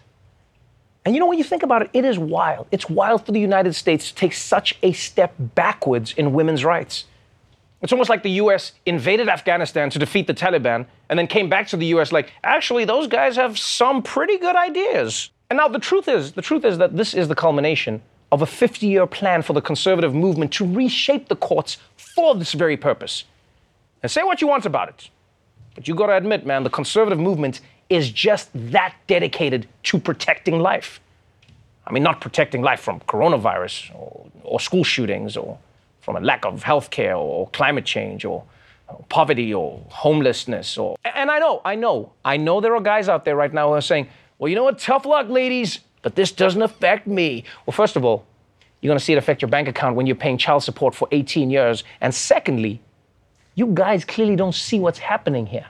And 1.06 1.14
you 1.14 1.20
know, 1.20 1.28
when 1.28 1.38
you 1.38 1.44
think 1.44 1.64
about 1.64 1.84
it, 1.84 1.90
it 1.94 2.04
is 2.04 2.18
wild. 2.18 2.68
It's 2.72 2.90
wild 2.90 3.26
for 3.26 3.32
the 3.32 3.40
United 3.40 3.76
States 3.76 4.10
to 4.10 4.16
take 4.16 4.34
such 4.34 4.78
a 4.82 4.92
step 4.92 5.34
backwards 5.38 6.14
in 6.14 6.34
women's 6.34 6.66
rights. 6.66 7.06
It's 7.82 7.92
almost 7.92 8.10
like 8.10 8.24
the 8.24 8.32
US 8.42 8.72
invaded 8.88 9.30
Afghanistan 9.30 9.92
to 9.92 10.00
defeat 10.00 10.26
the 10.26 10.34
Taliban 10.34 10.88
and 11.10 11.20
then 11.20 11.28
came 11.28 11.50
back 11.50 11.68
to 11.68 11.78
the 11.78 11.86
US 11.88 12.12
like, 12.12 12.32
actually, 12.44 12.86
those 12.86 13.06
guys 13.08 13.36
have 13.36 13.60
some 13.60 14.02
pretty 14.02 14.40
good 14.40 14.56
ideas. 14.56 15.30
And 15.52 15.58
now 15.58 15.68
the 15.68 15.80
truth 15.80 16.08
is, 16.08 16.32
the 16.32 16.42
truth 16.42 16.66
is 16.66 16.80
that 16.80 16.98
this 16.98 17.14
is 17.14 17.28
the 17.28 17.36
culmination 17.36 18.02
of 18.32 18.42
a 18.42 18.48
50 18.48 18.88
year 18.88 19.06
plan 19.06 19.44
for 19.44 19.54
the 19.54 19.62
conservative 19.62 20.16
movement 20.16 20.52
to 20.54 20.66
reshape 20.66 21.28
the 21.28 21.36
courts 21.36 21.78
for 21.96 22.34
this 22.34 22.54
very 22.54 22.78
purpose. 22.78 23.26
And 24.02 24.12
say 24.12 24.24
what 24.24 24.42
you 24.42 24.48
want 24.48 24.66
about 24.66 24.90
it. 24.90 25.10
But 25.76 25.88
you 25.88 25.94
gotta 25.94 26.16
admit, 26.16 26.46
man, 26.46 26.64
the 26.64 26.70
conservative 26.70 27.20
movement 27.20 27.62
is 27.90 28.10
just 28.10 28.50
that 28.72 28.96
dedicated 29.08 29.68
to 29.84 30.00
protecting 30.00 30.60
life. 30.60 31.00
I 31.86 31.92
mean, 31.92 32.02
not 32.02 32.20
protecting 32.20 32.62
life 32.64 32.80
from 32.80 33.00
coronavirus 33.02 33.94
or, 33.94 34.26
or 34.44 34.60
school 34.60 34.84
shootings 34.84 35.38
or 35.38 35.60
from 36.02 36.16
a 36.16 36.20
lack 36.20 36.46
of 36.46 36.64
health 36.64 36.90
care 36.90 37.16
or 37.16 37.48
climate 37.50 37.86
change 37.86 38.26
or 38.26 38.44
poverty 39.10 39.54
or 39.54 39.82
homelessness 39.90 40.78
or 40.78 40.96
and 41.04 41.30
I 41.30 41.40
know, 41.40 41.62
I 41.66 41.76
know, 41.76 42.12
I 42.24 42.38
know 42.38 42.62
there 42.62 42.76
are 42.76 42.82
guys 42.82 43.10
out 43.10 43.26
there 43.26 43.36
right 43.36 43.54
now 43.54 43.70
who 43.70 43.74
are 43.74 43.82
saying, 43.82 44.08
well, 44.38 44.50
you 44.50 44.56
know 44.56 44.64
what, 44.64 44.80
tough 44.80 45.06
luck, 45.06 45.30
ladies, 45.30 45.80
but 46.02 46.16
this 46.16 46.32
doesn't 46.32 46.62
affect 46.62 47.08
me. 47.08 47.44
Well, 47.66 47.74
first 47.74 47.96
of 47.96 48.06
all, 48.06 48.26
you're 48.82 48.92
gonna 48.92 49.00
see 49.00 49.14
it 49.14 49.18
affect 49.18 49.42
your 49.42 49.50
bank 49.50 49.68
account 49.68 49.96
when 49.96 50.06
you're 50.06 50.16
paying 50.16 50.38
child 50.38 50.64
support 50.64 50.94
for 50.94 51.08
18 51.12 51.50
years. 51.50 51.84
And 52.02 52.14
secondly, 52.14 52.82
you 53.56 53.68
guys 53.74 54.06
clearly 54.06 54.36
don't 54.36 54.54
see 54.54 54.80
what's 54.80 55.00
happening 55.00 55.46
here. 55.46 55.66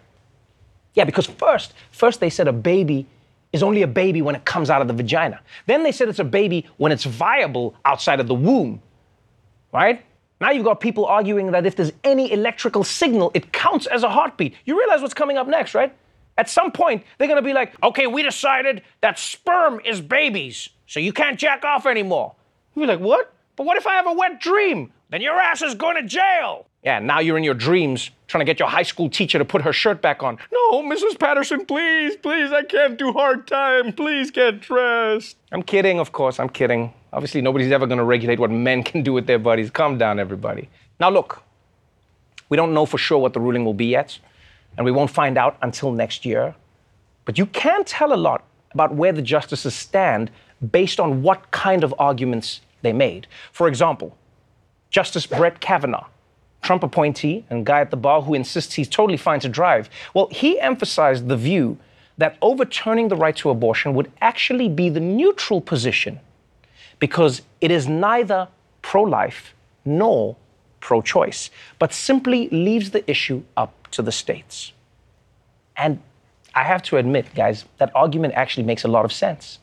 Yeah, 0.96 1.06
because 1.06 1.26
first, 1.26 1.74
first 1.92 2.20
they 2.20 2.30
said 2.30 2.48
a 2.48 2.54
baby 2.54 3.06
is 3.54 3.64
only 3.64 3.84
a 3.84 3.88
baby 3.88 4.22
when 4.22 4.36
it 4.36 4.44
comes 4.44 4.70
out 4.70 4.82
of 4.82 4.88
the 4.88 4.94
vagina. 4.94 5.40
Then 5.66 5.84
they 5.84 5.92
said 5.92 6.10
it's 6.10 6.20
a 6.20 6.24
baby 6.24 6.66
when 6.78 6.92
it's 6.92 7.04
viable 7.06 7.76
outside 7.86 8.20
of 8.20 8.28
the 8.28 8.36
womb. 8.36 8.82
Right? 9.72 10.04
Now 10.42 10.52
you've 10.52 10.66
got 10.66 10.80
people 10.80 11.06
arguing 11.06 11.52
that 11.52 11.66
if 11.66 11.76
there's 11.76 11.92
any 12.04 12.32
electrical 12.32 12.84
signal, 12.84 13.32
it 13.34 13.54
counts 13.54 13.88
as 13.88 14.04
a 14.04 14.10
heartbeat. 14.10 14.56
You 14.66 14.78
realize 14.78 15.02
what's 15.02 15.14
coming 15.14 15.38
up 15.38 15.48
next, 15.48 15.74
right? 15.74 15.96
At 16.38 16.50
some 16.50 16.72
point, 16.72 17.04
they're 17.18 17.28
gonna 17.28 17.42
be 17.42 17.54
like, 17.54 17.82
okay, 17.82 18.08
we 18.08 18.24
decided 18.24 18.82
that 19.02 19.18
sperm 19.18 19.80
is 19.86 20.02
babies, 20.02 20.70
so 20.88 21.00
you 21.00 21.14
can't 21.14 21.40
jack 21.40 21.64
off 21.64 21.86
anymore. 21.86 22.36
You're 22.76 22.88
like, 22.88 23.00
what? 23.00 23.34
But 23.56 23.66
what 23.66 23.78
if 23.78 23.88
I 23.88 23.94
have 23.96 24.08
a 24.08 24.14
wet 24.14 24.42
dream? 24.42 24.92
Then 25.10 25.22
your 25.22 25.40
ass 25.40 25.62
is 25.62 25.76
going 25.76 25.96
to 25.96 26.04
jail. 26.04 26.68
Yeah, 26.86 27.00
now 27.00 27.20
you're 27.20 27.36
in 27.36 27.44
your 27.44 27.56
dreams 27.56 28.12
trying 28.28 28.42
to 28.42 28.46
get 28.46 28.60
your 28.60 28.70
high 28.70 28.84
school 28.84 29.10
teacher 29.10 29.40
to 29.40 29.46
put 29.46 29.64
her 29.64 29.74
shirt 29.74 30.04
back 30.04 30.22
on. 30.22 30.38
No, 30.54 30.84
Mrs. 30.84 31.18
Patterson, 31.18 31.66
please, 31.66 32.16
please, 32.16 32.52
I 32.52 32.62
can't 32.62 32.96
do 32.96 33.12
hard 33.12 33.48
time. 33.48 33.92
Please 33.92 34.30
get 34.30 34.62
dressed. 34.62 35.36
I'm 35.52 35.64
kidding, 35.64 36.00
of 36.00 36.12
course, 36.12 36.40
I'm 36.40 36.48
kidding. 36.48 36.94
Obviously, 37.12 37.42
nobody's 37.42 37.72
ever 37.72 37.88
going 37.88 37.98
to 37.98 38.04
regulate 38.04 38.40
what 38.40 38.52
men 38.52 38.84
can 38.84 39.02
do 39.02 39.14
with 39.14 39.26
their 39.26 39.40
bodies. 39.40 39.72
Calm 39.72 39.98
down, 39.98 40.20
everybody. 40.20 40.70
Now, 41.00 41.10
look, 41.10 41.42
we 42.50 42.56
don't 42.56 42.72
know 42.72 42.86
for 42.86 43.00
sure 43.00 43.18
what 43.18 43.34
the 43.34 43.40
ruling 43.40 43.66
will 43.66 43.74
be 43.74 43.88
yet, 43.88 44.20
and 44.78 44.86
we 44.86 44.92
won't 44.92 45.10
find 45.10 45.40
out 45.40 45.58
until 45.64 45.92
next 45.92 46.24
year. 46.24 46.54
But 47.26 47.40
you 47.40 47.48
can 47.48 47.84
tell 47.84 48.14
a 48.14 48.16
lot 48.16 48.44
about 48.74 48.94
where 48.94 49.12
the 49.12 49.24
justices 49.24 49.74
stand 49.74 50.30
based 50.72 51.00
on 51.00 51.24
what 51.24 51.50
kind 51.50 51.84
of 51.84 51.96
arguments 51.98 52.62
they 52.84 52.94
made. 52.94 53.26
For 53.52 53.68
example, 53.68 54.16
Justice 54.92 55.26
Brett 55.26 55.60
Kavanaugh, 55.60 56.06
Trump 56.66 56.84
appointee 56.84 57.46
and 57.50 57.66
guy 57.66 57.80
at 57.80 57.92
the 57.92 57.98
bar 57.98 58.24
who 58.24 58.34
insists 58.34 58.74
he's 58.74 58.90
totally 58.90 59.18
fine 59.18 59.40
to 59.40 59.50
drive, 59.50 59.90
well, 60.14 60.28
he 60.32 60.60
emphasized 60.60 61.28
the 61.28 61.38
view 61.38 61.78
that 62.18 62.38
overturning 62.42 63.08
the 63.08 63.16
right 63.16 63.36
to 63.38 63.50
abortion 63.50 63.94
would 63.94 64.12
actually 64.22 64.68
be 64.68 64.90
the 64.90 65.00
neutral 65.00 65.62
position 65.62 66.20
because 67.00 67.42
it 67.62 67.72
is 67.72 67.88
neither 67.88 68.48
pro 68.82 69.04
life 69.04 69.54
nor 69.84 70.36
pro 70.80 71.02
choice, 71.02 71.52
but 71.78 71.94
simply 71.94 72.50
leaves 72.50 72.92
the 72.92 73.10
issue 73.10 73.44
up 73.56 73.88
to 73.92 74.02
the 74.02 74.12
states. 74.12 74.72
And 75.78 76.00
I 76.54 76.64
have 76.64 76.82
to 76.84 76.98
admit, 76.98 77.26
guys, 77.36 77.66
that 77.78 77.92
argument 77.96 78.34
actually 78.36 78.64
makes 78.64 78.84
a 78.84 78.88
lot 78.88 79.06
of 79.06 79.12
sense. 79.12 79.60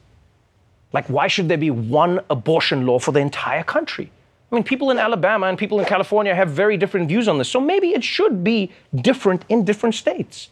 Like, 0.92 1.08
why 1.08 1.26
should 1.26 1.48
there 1.48 1.58
be 1.58 1.70
one 1.70 2.20
abortion 2.28 2.86
law 2.86 2.98
for 2.98 3.12
the 3.12 3.20
entire 3.20 3.64
country? 3.64 4.10
I 4.52 4.54
mean, 4.54 4.64
people 4.64 4.90
in 4.90 4.98
Alabama 4.98 5.46
and 5.46 5.56
people 5.56 5.80
in 5.80 5.86
California 5.86 6.34
have 6.34 6.50
very 6.50 6.76
different 6.76 7.08
views 7.08 7.26
on 7.26 7.38
this, 7.38 7.48
so 7.48 7.58
maybe 7.58 7.94
it 7.94 8.04
should 8.04 8.44
be 8.44 8.70
different 8.94 9.46
in 9.48 9.64
different 9.64 9.94
states. 9.94 10.50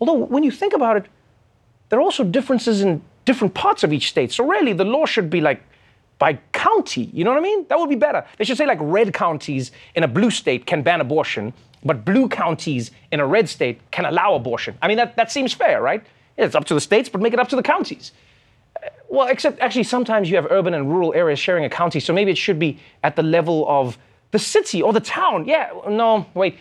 Although, 0.00 0.14
when 0.14 0.42
you 0.42 0.50
think 0.50 0.72
about 0.72 0.96
it, 0.96 1.04
there 1.90 1.98
are 1.98 2.02
also 2.02 2.24
differences 2.24 2.80
in 2.80 3.02
different 3.26 3.52
parts 3.52 3.84
of 3.84 3.92
each 3.92 4.08
state. 4.08 4.32
So, 4.32 4.46
really, 4.46 4.72
the 4.72 4.86
law 4.86 5.04
should 5.04 5.28
be 5.28 5.42
like 5.42 5.62
by 6.18 6.38
county. 6.52 7.10
You 7.12 7.24
know 7.24 7.30
what 7.30 7.38
I 7.38 7.42
mean? 7.42 7.66
That 7.68 7.78
would 7.78 7.90
be 7.90 7.96
better. 7.96 8.24
They 8.38 8.44
should 8.44 8.56
say, 8.56 8.66
like, 8.66 8.78
red 8.80 9.12
counties 9.12 9.70
in 9.94 10.02
a 10.02 10.08
blue 10.08 10.30
state 10.30 10.64
can 10.64 10.82
ban 10.82 11.02
abortion, 11.02 11.52
but 11.84 12.06
blue 12.06 12.26
counties 12.26 12.90
in 13.12 13.20
a 13.20 13.26
red 13.26 13.50
state 13.50 13.80
can 13.90 14.06
allow 14.06 14.34
abortion. 14.34 14.78
I 14.80 14.88
mean, 14.88 14.96
that, 14.96 15.16
that 15.16 15.30
seems 15.30 15.52
fair, 15.52 15.82
right? 15.82 16.02
It's 16.38 16.54
up 16.54 16.64
to 16.66 16.74
the 16.74 16.80
states, 16.80 17.10
but 17.10 17.20
make 17.20 17.34
it 17.34 17.38
up 17.38 17.48
to 17.50 17.56
the 17.56 17.62
counties. 17.62 18.12
Well, 19.08 19.28
except 19.28 19.60
actually, 19.60 19.84
sometimes 19.84 20.28
you 20.28 20.36
have 20.36 20.46
urban 20.50 20.74
and 20.74 20.90
rural 20.90 21.14
areas 21.14 21.38
sharing 21.38 21.64
a 21.64 21.70
county, 21.70 22.00
so 22.00 22.12
maybe 22.12 22.30
it 22.30 22.38
should 22.38 22.58
be 22.58 22.78
at 23.02 23.16
the 23.16 23.22
level 23.22 23.64
of 23.68 23.98
the 24.32 24.38
city 24.38 24.82
or 24.82 24.92
the 24.92 25.00
town. 25.00 25.46
Yeah, 25.46 25.70
no, 25.88 26.26
wait. 26.34 26.58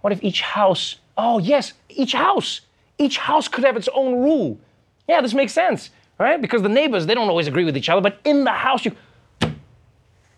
What 0.00 0.12
if 0.12 0.22
each 0.22 0.40
house, 0.40 0.96
oh, 1.16 1.38
yes, 1.38 1.72
each 1.88 2.12
house, 2.12 2.60
each 2.98 3.18
house 3.18 3.48
could 3.48 3.64
have 3.64 3.76
its 3.76 3.88
own 3.92 4.22
rule. 4.22 4.58
Yeah, 5.08 5.20
this 5.20 5.34
makes 5.34 5.52
sense, 5.52 5.90
right? 6.18 6.40
Because 6.40 6.62
the 6.62 6.68
neighbors, 6.68 7.06
they 7.06 7.14
don't 7.14 7.28
always 7.28 7.48
agree 7.48 7.64
with 7.64 7.76
each 7.76 7.88
other, 7.88 8.00
but 8.00 8.20
in 8.24 8.44
the 8.44 8.52
house, 8.52 8.84
you, 8.84 8.94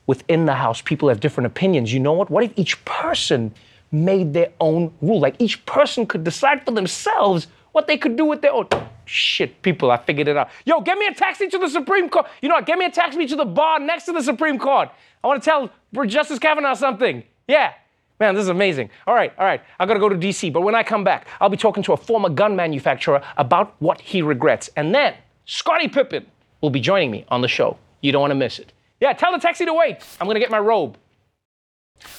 within 0.07 0.47
the 0.47 0.55
house, 0.55 0.81
people 0.81 1.09
have 1.09 1.21
different 1.21 1.47
opinions. 1.47 1.93
You 1.93 2.01
know 2.01 2.13
what? 2.13 2.31
What 2.31 2.45
if 2.45 2.53
each 2.57 2.83
person 2.85 3.55
made 3.93 4.33
their 4.33 4.51
own 4.61 4.93
rule? 5.03 5.21
Like 5.21 5.37
each 5.39 5.65
person 5.67 6.07
could 6.07 6.25
decide 6.25 6.65
for 6.65 6.71
themselves 6.71 7.49
what 7.73 7.87
they 7.87 7.99
could 7.99 8.17
do 8.17 8.25
with 8.25 8.41
their 8.41 8.53
own. 8.53 8.67
Shit, 9.13 9.61
people, 9.63 9.91
I 9.91 9.97
figured 9.97 10.29
it 10.29 10.37
out. 10.37 10.51
Yo, 10.65 10.81
get 10.83 10.97
me 10.97 11.05
a 11.09 11.13
taxi 11.13 11.49
to 11.49 11.59
the 11.59 11.69
Supreme 11.69 12.09
Court. 12.09 12.27
You 12.41 12.49
know 12.49 12.55
what? 12.55 12.65
Get 12.65 12.79
me 12.79 12.85
a 12.85 12.91
taxi 12.93 13.27
to 13.27 13.35
the 13.35 13.45
bar 13.45 13.81
next 13.81 14.05
to 14.05 14.13
the 14.13 14.23
Supreme 14.23 14.57
Court. 14.57 14.89
I 15.25 15.27
want 15.27 15.43
to 15.43 15.51
tell 15.51 16.07
Justice 16.07 16.39
Kavanaugh 16.39 16.75
something. 16.75 17.25
Yeah. 17.49 17.73
Man, 18.21 18.37
this 18.37 18.43
is 18.43 18.51
amazing. 18.51 18.89
All 19.09 19.15
right, 19.15 19.33
all 19.37 19.45
right. 19.45 19.63
I 19.81 19.87
gotta 19.87 19.99
go 19.99 20.09
to 20.09 20.15
DC, 20.15 20.53
but 20.53 20.61
when 20.61 20.77
I 20.77 20.85
come 20.85 21.03
back, 21.03 21.27
I'll 21.41 21.49
be 21.49 21.57
talking 21.57 21.83
to 21.83 21.93
a 21.93 21.97
former 21.97 22.29
gun 22.29 22.55
manufacturer 22.55 23.21
about 23.37 23.75
what 23.81 24.01
he 24.01 24.23
regrets. 24.23 24.71
And 24.77 24.95
then 24.95 25.17
Scottie 25.45 25.89
Pippen 25.89 26.25
will 26.61 26.71
be 26.71 26.81
joining 26.81 27.11
me 27.11 27.25
on 27.31 27.41
the 27.41 27.49
show. 27.49 27.79
You 28.03 28.13
don't 28.13 28.21
wanna 28.21 28.37
miss 28.37 28.61
it. 28.61 28.73
Yeah, 29.01 29.13
tell 29.13 29.33
the 29.33 29.39
taxi 29.39 29.65
to 29.65 29.75
wait. 29.75 29.97
I'm 30.21 30.29
gonna 30.29 30.39
get 30.39 30.53
my 30.53 30.61
robe. 30.61 30.97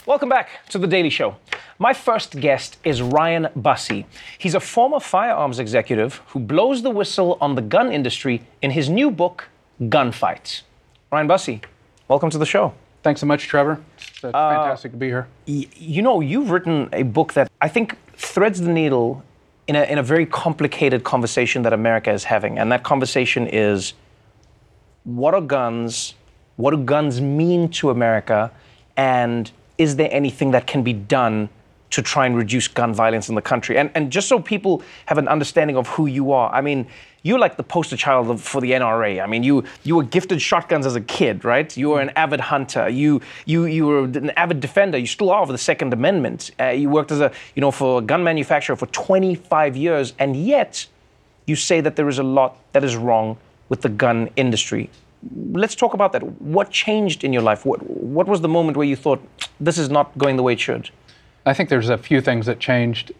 Welcome 0.05 0.29
back 0.29 0.49
to 0.69 0.77
The 0.77 0.87
Daily 0.87 1.09
Show. 1.09 1.35
My 1.79 1.93
first 1.93 2.39
guest 2.39 2.77
is 2.83 3.01
Ryan 3.01 3.47
Busse. 3.57 4.05
He's 4.37 4.53
a 4.55 4.59
former 4.59 4.99
firearms 4.99 5.59
executive 5.59 6.21
who 6.27 6.39
blows 6.39 6.81
the 6.83 6.89
whistle 6.91 7.37
on 7.41 7.55
the 7.55 7.61
gun 7.61 7.91
industry 7.91 8.43
in 8.61 8.71
his 8.71 8.89
new 8.89 9.09
book, 9.09 9.49
Gunfights. 9.81 10.61
Ryan 11.11 11.27
Busse, 11.27 11.63
welcome 12.07 12.29
to 12.29 12.37
the 12.37 12.45
show. 12.45 12.73
Thanks 13.03 13.21
so 13.21 13.25
much, 13.27 13.47
Trevor. 13.47 13.81
It's 13.97 14.23
uh, 14.23 14.31
fantastic 14.31 14.91
to 14.91 14.97
be 14.97 15.07
here. 15.07 15.27
Y- 15.47 15.65
you 15.75 16.01
know, 16.01 16.19
you've 16.19 16.51
written 16.51 16.87
a 16.93 17.03
book 17.03 17.33
that 17.33 17.49
I 17.61 17.67
think 17.67 17.97
threads 18.15 18.61
the 18.61 18.71
needle 18.71 19.23
in 19.67 19.75
a, 19.75 19.83
in 19.83 19.97
a 19.97 20.03
very 20.03 20.25
complicated 20.27 21.03
conversation 21.03 21.63
that 21.63 21.73
America 21.73 22.11
is 22.11 22.25
having. 22.25 22.59
And 22.59 22.71
that 22.71 22.83
conversation 22.83 23.47
is 23.47 23.93
what 25.03 25.33
are 25.33 25.41
guns? 25.41 26.13
What 26.57 26.71
do 26.71 26.77
guns 26.77 27.19
mean 27.19 27.69
to 27.69 27.89
America? 27.89 28.51
And 28.95 29.51
is 29.81 29.95
there 29.95 30.09
anything 30.11 30.51
that 30.51 30.67
can 30.67 30.83
be 30.83 30.93
done 30.93 31.49
to 31.89 32.03
try 32.03 32.27
and 32.27 32.37
reduce 32.37 32.67
gun 32.67 32.93
violence 32.93 33.29
in 33.29 33.35
the 33.35 33.41
country? 33.41 33.79
And, 33.79 33.89
and 33.95 34.11
just 34.11 34.27
so 34.27 34.39
people 34.39 34.83
have 35.07 35.17
an 35.17 35.27
understanding 35.27 35.75
of 35.75 35.87
who 35.87 36.05
you 36.05 36.31
are, 36.33 36.53
I 36.53 36.61
mean, 36.61 36.85
you're 37.23 37.39
like 37.39 37.57
the 37.57 37.63
poster 37.63 37.97
child 37.97 38.29
of, 38.29 38.41
for 38.41 38.61
the 38.61 38.71
NRA. 38.73 39.23
I 39.23 39.25
mean, 39.25 39.41
you 39.41 39.63
you 39.83 39.95
were 39.95 40.03
gifted 40.03 40.39
shotguns 40.39 40.85
as 40.85 40.95
a 40.95 41.01
kid, 41.01 41.43
right? 41.43 41.75
You 41.75 41.89
were 41.89 42.01
an 42.01 42.11
avid 42.15 42.41
hunter. 42.41 42.89
You 42.89 43.21
you 43.45 43.65
you 43.65 43.87
were 43.87 44.03
an 44.03 44.29
avid 44.31 44.59
defender. 44.59 44.99
You 44.99 45.07
still 45.07 45.31
are 45.31 45.41
of 45.41 45.49
the 45.49 45.57
Second 45.57 45.93
Amendment. 45.93 46.51
Uh, 46.59 46.69
you 46.69 46.89
worked 46.89 47.11
as 47.11 47.21
a 47.21 47.31
you 47.55 47.61
know 47.61 47.71
for 47.71 47.99
a 47.99 48.01
gun 48.01 48.23
manufacturer 48.23 48.75
for 48.75 48.87
25 48.87 49.75
years, 49.75 50.13
and 50.19 50.35
yet 50.35 50.85
you 51.47 51.55
say 51.55 51.81
that 51.81 51.95
there 51.95 52.09
is 52.09 52.19
a 52.19 52.23
lot 52.23 52.57
that 52.73 52.83
is 52.83 52.95
wrong 52.95 53.37
with 53.69 53.81
the 53.81 53.89
gun 53.89 54.29
industry. 54.35 54.89
Let's 55.51 55.75
talk 55.75 55.93
about 55.93 56.13
that. 56.13 56.23
What 56.41 56.71
changed 56.71 57.23
in 57.23 57.31
your 57.31 57.41
life? 57.43 57.65
What 57.65 57.87
what 57.87 58.27
was 58.27 58.41
the 58.41 58.47
moment 58.47 58.77
where 58.77 58.87
you 58.87 58.95
thought 58.95 59.21
this 59.59 59.77
is 59.77 59.89
not 59.89 60.17
going 60.17 60.35
the 60.35 60.43
way 60.43 60.53
it 60.53 60.59
should? 60.59 60.89
I 61.45 61.53
think 61.53 61.69
there's 61.69 61.89
a 61.89 61.97
few 61.97 62.21
things 62.21 62.45
that 62.45 62.59
changed 62.59 63.11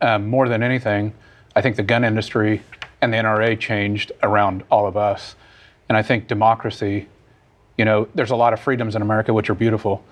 um, 0.00 0.28
more 0.28 0.48
than 0.48 0.62
anything. 0.62 1.14
I 1.54 1.62
think 1.62 1.76
the 1.76 1.82
gun 1.82 2.04
industry 2.04 2.62
and 3.00 3.12
the 3.12 3.18
NRA 3.18 3.58
changed 3.58 4.12
around 4.22 4.64
all 4.70 4.86
of 4.86 4.96
us. 4.96 5.34
And 5.88 5.96
I 5.98 6.02
think 6.02 6.28
democracy, 6.28 7.08
you 7.76 7.84
know, 7.84 8.08
there's 8.14 8.30
a 8.30 8.36
lot 8.36 8.52
of 8.52 8.60
freedoms 8.60 8.94
in 8.94 9.02
America 9.02 9.32
which 9.32 9.50
are 9.50 9.54
beautiful. 9.54 10.04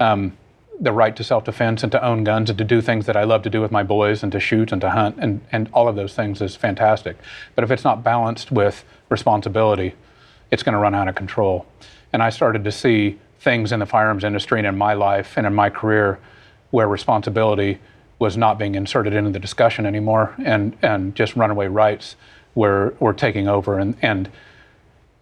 Um, 0.00 0.36
the 0.80 0.92
right 0.92 1.14
to 1.14 1.22
self-defense 1.22 1.82
and 1.82 1.92
to 1.92 2.04
own 2.04 2.24
guns 2.24 2.50
and 2.50 2.58
to 2.58 2.64
do 2.64 2.80
things 2.80 3.06
that 3.06 3.16
I 3.16 3.24
love 3.24 3.42
to 3.42 3.50
do 3.50 3.60
with 3.60 3.70
my 3.70 3.82
boys 3.82 4.22
and 4.22 4.32
to 4.32 4.40
shoot 4.40 4.72
and 4.72 4.80
to 4.80 4.90
hunt 4.90 5.16
and, 5.20 5.40
and 5.52 5.68
all 5.72 5.86
of 5.86 5.96
those 5.96 6.14
things 6.14 6.42
is 6.42 6.56
fantastic. 6.56 7.16
But 7.54 7.62
if 7.62 7.70
it's 7.70 7.84
not 7.84 8.02
balanced 8.02 8.50
with 8.50 8.84
responsibility, 9.08 9.94
it's 10.52 10.62
going 10.62 10.74
to 10.74 10.78
run 10.78 10.94
out 10.94 11.08
of 11.08 11.16
control. 11.16 11.66
And 12.12 12.22
I 12.22 12.30
started 12.30 12.62
to 12.64 12.70
see 12.70 13.18
things 13.40 13.72
in 13.72 13.80
the 13.80 13.86
firearms 13.86 14.22
industry 14.22 14.60
and 14.60 14.66
in 14.68 14.78
my 14.78 14.94
life 14.94 15.36
and 15.36 15.46
in 15.46 15.54
my 15.54 15.68
career 15.68 16.20
where 16.70 16.86
responsibility 16.86 17.80
was 18.20 18.36
not 18.36 18.58
being 18.58 18.76
inserted 18.76 19.14
into 19.14 19.30
the 19.30 19.40
discussion 19.40 19.84
anymore 19.84 20.32
and, 20.44 20.76
and 20.82 21.16
just 21.16 21.34
runaway 21.34 21.66
rights 21.66 22.14
were, 22.54 22.94
were 23.00 23.12
taking 23.12 23.48
over. 23.48 23.78
And, 23.78 23.96
and 24.02 24.30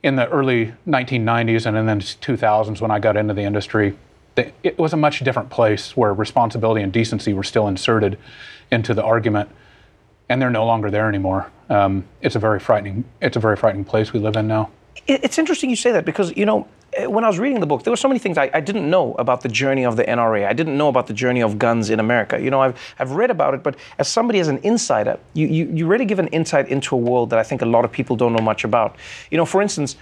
in 0.03 0.17
the 0.17 0.29
early 0.29 0.75
1990s 0.87 1.65
and 1.65 1.77
in 1.77 1.87
the 1.87 1.95
2000s 1.95 2.81
when 2.81 2.91
I 2.91 2.99
got 2.99 3.17
into 3.17 3.33
the 3.33 3.43
industry, 3.43 3.97
it 4.37 4.79
was 4.79 4.93
a 4.93 4.97
much 4.97 5.21
different 5.21 5.51
place 5.51 5.97
where 5.97 6.15
responsibility 6.15 6.83
and 6.83 6.93
decency 6.93 7.33
were 7.33 7.43
still 7.43 7.69
inserted 7.69 8.19
into 8.71 8.95
the 8.95 9.03
argument, 9.03 9.51
and 10.29 10.41
they're 10.41 10.51
no 10.51 10.65
longer 10.65 10.91
there 10.91 11.09
anymore. 11.09 11.51
Um, 11.69 12.05
it's 12.23 12.37
a 12.37 12.39
very 12.39 12.59
frightening. 12.59 13.05
It's 13.21 13.37
a 13.37 13.41
very 13.41 13.57
frightening 13.57 13.85
place 13.85 14.13
we 14.13 14.21
live 14.21 14.37
in 14.37 14.47
now. 14.47 14.71
It's 15.07 15.39
interesting 15.39 15.71
you 15.71 15.77
say 15.77 15.93
that 15.93 16.05
because 16.05 16.37
you 16.37 16.47
know 16.47 16.69
eh, 16.93 17.07
when 17.07 17.25
I 17.25 17.29
was 17.29 17.39
reading 17.39 17.61
the 17.61 17.67
book, 17.67 17.85
there 17.85 17.91
were 17.91 17.97
so 17.97 18.09
many 18.09 18.19
things 18.19 18.39
I, 18.39 18.51
I, 18.53 18.61
didn't 18.61 18.89
know 18.89 19.15
about 19.15 19.41
the 19.41 19.49
journey 19.49 19.85
of 19.85 19.97
the 19.97 20.05
NRA. 20.05 20.47
I 20.47 20.53
didn't 20.53 20.77
know 20.77 20.89
about 20.89 21.07
the 21.07 21.13
journey 21.13 21.43
of 21.43 21.59
guns 21.59 21.91
in 21.91 22.01
America. 22.01 22.41
You 22.41 22.51
know, 22.51 22.61
I've, 22.61 22.95
I've 22.99 23.13
read 23.13 23.31
about 23.31 23.55
it, 23.55 23.63
but 23.63 23.77
as 23.99 24.09
somebody 24.09 24.39
as 24.41 24.49
an 24.49 24.59
insider, 24.63 25.19
you, 25.35 25.47
you, 25.47 25.71
you 25.73 25.87
really 25.87 26.05
give 26.05 26.19
an 26.19 26.29
insight 26.29 26.69
into 26.69 26.95
a 26.95 26.99
world 26.99 27.31
that 27.31 27.39
I 27.39 27.43
think 27.43 27.63
a 27.63 27.67
lot 27.67 27.85
of 27.85 27.93
people 27.93 28.17
don't 28.17 28.33
know 28.33 28.43
much 28.43 28.65
about. 28.65 28.97
You 29.31 29.39
know, 29.39 29.47
for 29.47 29.63
instance, 29.63 29.97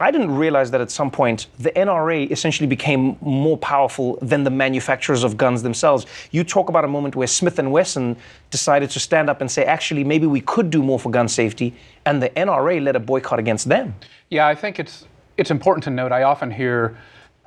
I 0.00 0.10
didn't 0.10 0.34
realize 0.34 0.72
that 0.72 0.80
at 0.80 0.90
some 0.90 1.08
point 1.08 1.46
the 1.58 1.70
NRA 1.70 2.28
essentially 2.30 2.66
became 2.66 3.16
more 3.20 3.56
powerful 3.56 4.18
than 4.20 4.42
the 4.42 4.50
manufacturers 4.50 5.22
of 5.22 5.36
guns 5.36 5.62
themselves. 5.62 6.04
You 6.32 6.42
talk 6.42 6.68
about 6.68 6.84
a 6.84 6.88
moment 6.88 7.14
where 7.14 7.28
Smith 7.28 7.60
and 7.60 7.70
Wesson 7.70 8.16
decided 8.50 8.90
to 8.90 9.00
stand 9.00 9.30
up 9.30 9.40
and 9.40 9.48
say, 9.48 9.64
actually, 9.64 10.02
maybe 10.02 10.26
we 10.26 10.40
could 10.40 10.70
do 10.70 10.82
more 10.82 10.98
for 10.98 11.10
gun 11.10 11.28
safety, 11.28 11.74
and 12.04 12.20
the 12.20 12.30
NRA 12.30 12.82
led 12.82 12.96
a 12.96 13.00
boycott 13.00 13.38
against 13.38 13.68
them. 13.68 13.94
Yeah, 14.34 14.48
I 14.48 14.56
think 14.56 14.80
it's 14.80 15.06
it's 15.36 15.52
important 15.52 15.84
to 15.84 15.90
note. 15.90 16.10
I 16.10 16.24
often 16.24 16.50
hear 16.50 16.98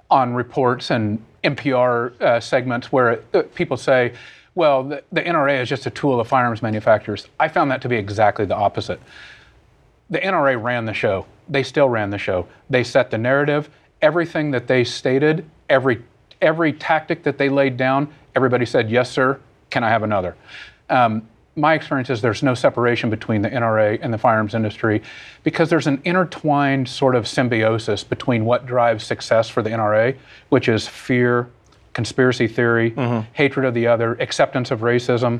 on 0.09 0.33
reports 0.33 0.89
and 0.89 1.21
NPR 1.43 2.21
uh, 2.21 2.39
segments 2.39 2.93
where 2.93 3.21
uh, 3.33 3.43
people 3.55 3.75
say, 3.75 4.13
"Well, 4.55 4.85
the, 4.85 5.03
the 5.11 5.21
NRA 5.21 5.61
is 5.61 5.67
just 5.67 5.85
a 5.85 5.89
tool 5.89 6.17
of 6.21 6.29
firearms 6.29 6.61
manufacturers." 6.61 7.27
I 7.41 7.49
found 7.49 7.71
that 7.71 7.81
to 7.81 7.89
be 7.89 7.97
exactly 7.97 8.45
the 8.45 8.55
opposite. 8.55 9.01
The 10.09 10.19
NRA 10.19 10.63
ran 10.63 10.85
the 10.85 10.93
show 10.93 11.25
they 11.49 11.61
still 11.61 11.89
ran 11.89 12.09
the 12.09 12.17
show. 12.17 12.47
They 12.69 12.85
set 12.85 13.11
the 13.11 13.17
narrative. 13.17 13.69
Everything 14.01 14.51
that 14.51 14.67
they 14.67 14.85
stated, 14.85 15.45
every 15.69 16.03
every 16.41 16.71
tactic 16.71 17.23
that 17.23 17.37
they 17.37 17.49
laid 17.49 17.75
down, 17.75 18.13
everybody 18.33 18.65
said, 18.65 18.89
"Yes, 18.89 19.11
sir. 19.11 19.41
Can 19.71 19.83
I 19.83 19.89
have 19.89 20.03
another?" 20.03 20.37
Um, 20.89 21.27
my 21.57 21.73
experience 21.73 22.09
is 22.09 22.21
there's 22.21 22.43
no 22.43 22.53
separation 22.53 23.09
between 23.09 23.41
the 23.41 23.49
NRA 23.49 23.97
and 24.01 24.13
the 24.13 24.17
firearms 24.17 24.53
industry 24.53 25.01
because 25.43 25.69
there's 25.69 25.87
an 25.87 26.01
intertwined 26.05 26.87
sort 26.87 27.15
of 27.15 27.27
symbiosis 27.27 28.03
between 28.03 28.45
what 28.45 28.65
drives 28.65 29.03
success 29.03 29.49
for 29.49 29.63
the 29.63 29.71
NRA, 29.71 30.15
which 30.49 30.69
is 30.69 30.87
fear, 30.87 31.49
conspiracy 31.93 32.47
theory, 32.47 32.91
mm-hmm. 32.91 33.27
hatred 33.33 33.65
of 33.65 33.73
the 33.73 33.87
other, 33.87 34.13
acceptance 34.19 34.69
of 34.69 34.81
racism. 34.81 35.39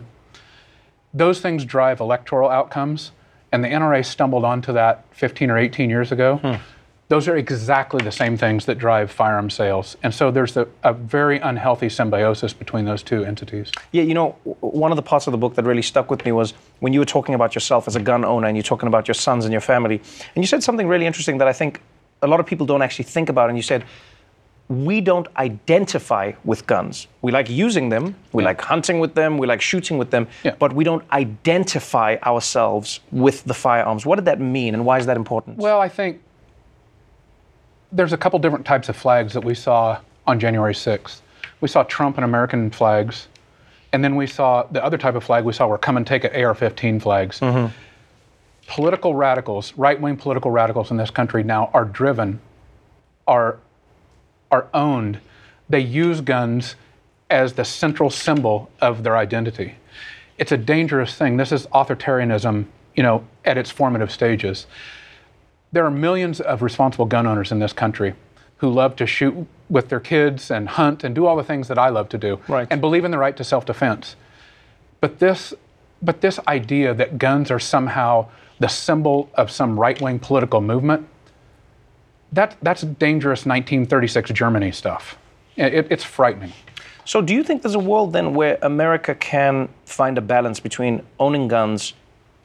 Those 1.14 1.40
things 1.40 1.64
drive 1.64 2.00
electoral 2.00 2.50
outcomes 2.50 3.12
and 3.52 3.64
the 3.64 3.70
NRA 3.70 4.04
stumbled 4.04 4.44
onto 4.44 4.74
that 4.74 5.06
15 5.12 5.52
or 5.52 5.58
18 5.58 5.90
years 5.90 6.12
ago. 6.12 6.38
Hmm. 6.38 6.56
Those 7.10 7.30
are 7.30 7.38
exactly 7.38 8.04
the 8.04 8.12
same 8.12 8.36
things 8.36 8.66
that 8.66 8.78
drive 8.78 9.10
firearm 9.10 9.50
sales. 9.50 9.96
And 10.04 10.14
so 10.14 10.30
there's 10.30 10.58
a, 10.58 10.68
a, 10.84 10.92
very 10.92 11.40
unhealthy 11.40 11.88
symbiosis 11.88 12.52
between 12.52 12.84
those 12.84 13.02
two 13.02 13.24
entities. 13.24 13.72
Yeah, 13.94 14.04
you 14.04 14.14
know, 14.14 14.32
one 14.60 14.92
of 14.92 14.98
the 14.98 15.02
parts 15.02 15.26
of 15.26 15.32
the 15.32 15.38
book 15.38 15.56
that 15.56 15.64
really 15.64 15.82
stuck 15.82 16.12
with 16.12 16.26
me 16.26 16.34
was 16.34 16.54
when 16.80 16.92
you 16.92 17.00
were 17.00 17.06
talking 17.06 17.34
about 17.34 17.56
yourself 17.56 17.88
as 17.88 17.96
a 17.96 18.02
gun 18.02 18.26
owner 18.26 18.48
and 18.48 18.58
you're 18.58 18.64
talking 18.64 18.88
about 18.88 19.08
your 19.08 19.16
sons 19.16 19.46
and 19.46 19.54
your 19.54 19.62
family. 19.62 20.02
And 20.36 20.44
you 20.44 20.48
said 20.48 20.64
something 20.64 20.86
really 20.86 21.06
interesting 21.06 21.38
that 21.38 21.48
I 21.48 21.54
think 21.54 21.82
a 22.22 22.28
lot 22.28 22.42
of 22.42 22.46
people 22.46 22.66
don't 22.66 22.82
actually 22.82 23.06
think 23.06 23.30
about. 23.30 23.50
And 23.50 23.58
you 23.58 23.64
said, 23.64 23.86
we 24.70 25.00
don't 25.00 25.28
identify 25.38 26.34
with 26.44 26.68
guns. 26.68 27.08
We 27.22 27.32
like 27.32 27.50
using 27.50 27.88
them, 27.88 28.16
we 28.34 28.44
yeah. 28.44 28.50
like 28.50 28.62
hunting 28.62 29.00
with 29.00 29.16
them, 29.16 29.38
we 29.38 29.48
like 29.48 29.62
shooting 29.62 29.98
with 29.98 30.12
them, 30.12 30.28
yeah. 30.44 30.56
but 30.60 30.74
we 30.74 30.84
don't 30.84 31.10
identify 31.12 32.18
ourselves 32.24 33.00
with 33.12 33.46
the 33.46 33.54
firearms. 33.54 34.06
What 34.06 34.18
did 34.18 34.26
that 34.26 34.42
mean 34.42 34.74
and 34.74 34.86
why 34.86 34.98
is 34.98 35.06
that 35.06 35.16
important? 35.16 35.58
Well, 35.58 35.80
I 35.80 35.88
think 35.88 36.22
there's 37.92 38.14
a 38.14 38.18
couple 38.18 38.40
different 38.40 38.66
types 38.66 38.90
of 38.90 38.96
flags 38.96 39.34
that 39.34 39.44
we 39.44 39.56
saw 39.56 40.00
on 40.26 40.40
January 40.40 40.74
6th. 40.74 41.22
We 41.62 41.68
saw 41.68 41.84
Trump 41.84 42.18
and 42.18 42.26
American 42.26 42.70
flags, 42.70 43.28
and 43.94 44.04
then 44.04 44.16
we 44.16 44.28
saw 44.28 44.64
the 44.64 44.84
other 44.84 44.98
type 44.98 45.16
of 45.16 45.24
flag 45.24 45.44
we 45.44 45.54
saw 45.54 45.68
were 45.68 45.78
come 45.78 45.98
and 45.98 46.06
take 46.06 46.24
it 46.24 46.36
AR 46.36 46.54
15 46.54 47.00
flags. 47.00 47.40
Mm-hmm. 47.40 47.74
Political 48.68 49.16
radicals, 49.16 49.74
right 49.78 50.00
wing 50.00 50.18
political 50.18 50.52
radicals 50.52 50.92
in 50.92 50.98
this 50.98 51.10
country 51.10 51.44
now 51.44 51.70
are 51.74 51.86
driven, 51.86 52.42
are 53.28 53.58
are 54.52 54.68
owned, 54.74 55.20
they 55.70 55.80
use 55.80 56.22
guns 56.22 56.76
as 57.30 57.54
the 57.54 57.66
central 57.66 58.10
symbol 58.10 58.70
of 58.80 59.04
their 59.04 59.18
identity. 59.18 59.76
It's 60.38 60.52
a 60.52 60.58
dangerous 60.58 61.16
thing. 61.16 61.38
This 61.38 61.52
is 61.52 61.66
authoritarianism, 61.68 62.66
you 62.96 63.04
know, 63.04 63.26
at 63.44 63.58
its 63.58 63.70
formative 63.70 64.12
stages. 64.12 64.68
There 65.72 65.86
are 65.86 65.92
millions 65.92 66.40
of 66.40 66.62
responsible 66.62 67.06
gun 67.06 67.28
owners 67.28 67.52
in 67.52 67.60
this 67.60 67.74
country 67.74 68.14
who 68.58 68.70
love 68.70 68.96
to 68.96 69.06
shoot 69.06 69.48
with 69.70 69.90
their 69.90 70.00
kids 70.00 70.50
and 70.50 70.68
hunt 70.70 71.04
and 71.04 71.14
do 71.14 71.26
all 71.26 71.36
the 71.36 71.44
things 71.44 71.68
that 71.68 71.78
I 71.78 71.90
love 71.90 72.10
to 72.10 72.18
do 72.18 72.40
right. 72.48 72.68
and 72.72 72.82
believe 72.82 73.06
in 73.06 73.12
the 73.12 73.18
right 73.18 73.36
to 73.38 73.44
self-defense. 73.44 74.16
But 75.02 75.20
this 75.20 75.54
but 76.00 76.22
this 76.22 76.40
idea 76.48 76.94
that 76.94 77.18
guns 77.18 77.50
are 77.50 77.60
somehow 77.60 78.28
the 78.60 78.68
symbol 78.68 79.32
of 79.34 79.50
some 79.50 79.80
right-wing 79.80 80.20
political 80.20 80.62
movement 80.62 81.08
that, 82.32 82.58
that's 82.62 82.82
dangerous 82.82 83.46
1936 83.46 84.32
Germany 84.32 84.72
stuff. 84.72 85.18
It, 85.56 85.88
it's 85.92 86.04
frightening. 86.04 86.54
So, 87.06 87.22
do 87.22 87.34
you 87.34 87.44
think 87.44 87.62
there's 87.62 87.76
a 87.76 87.80
world 87.80 88.14
then 88.14 88.34
where 88.34 88.58
America 88.62 89.16
can 89.16 89.70
find 89.86 90.18
a 90.18 90.22
balance 90.22 90.60
between 90.60 91.04
owning 91.20 91.48
guns 91.48 91.94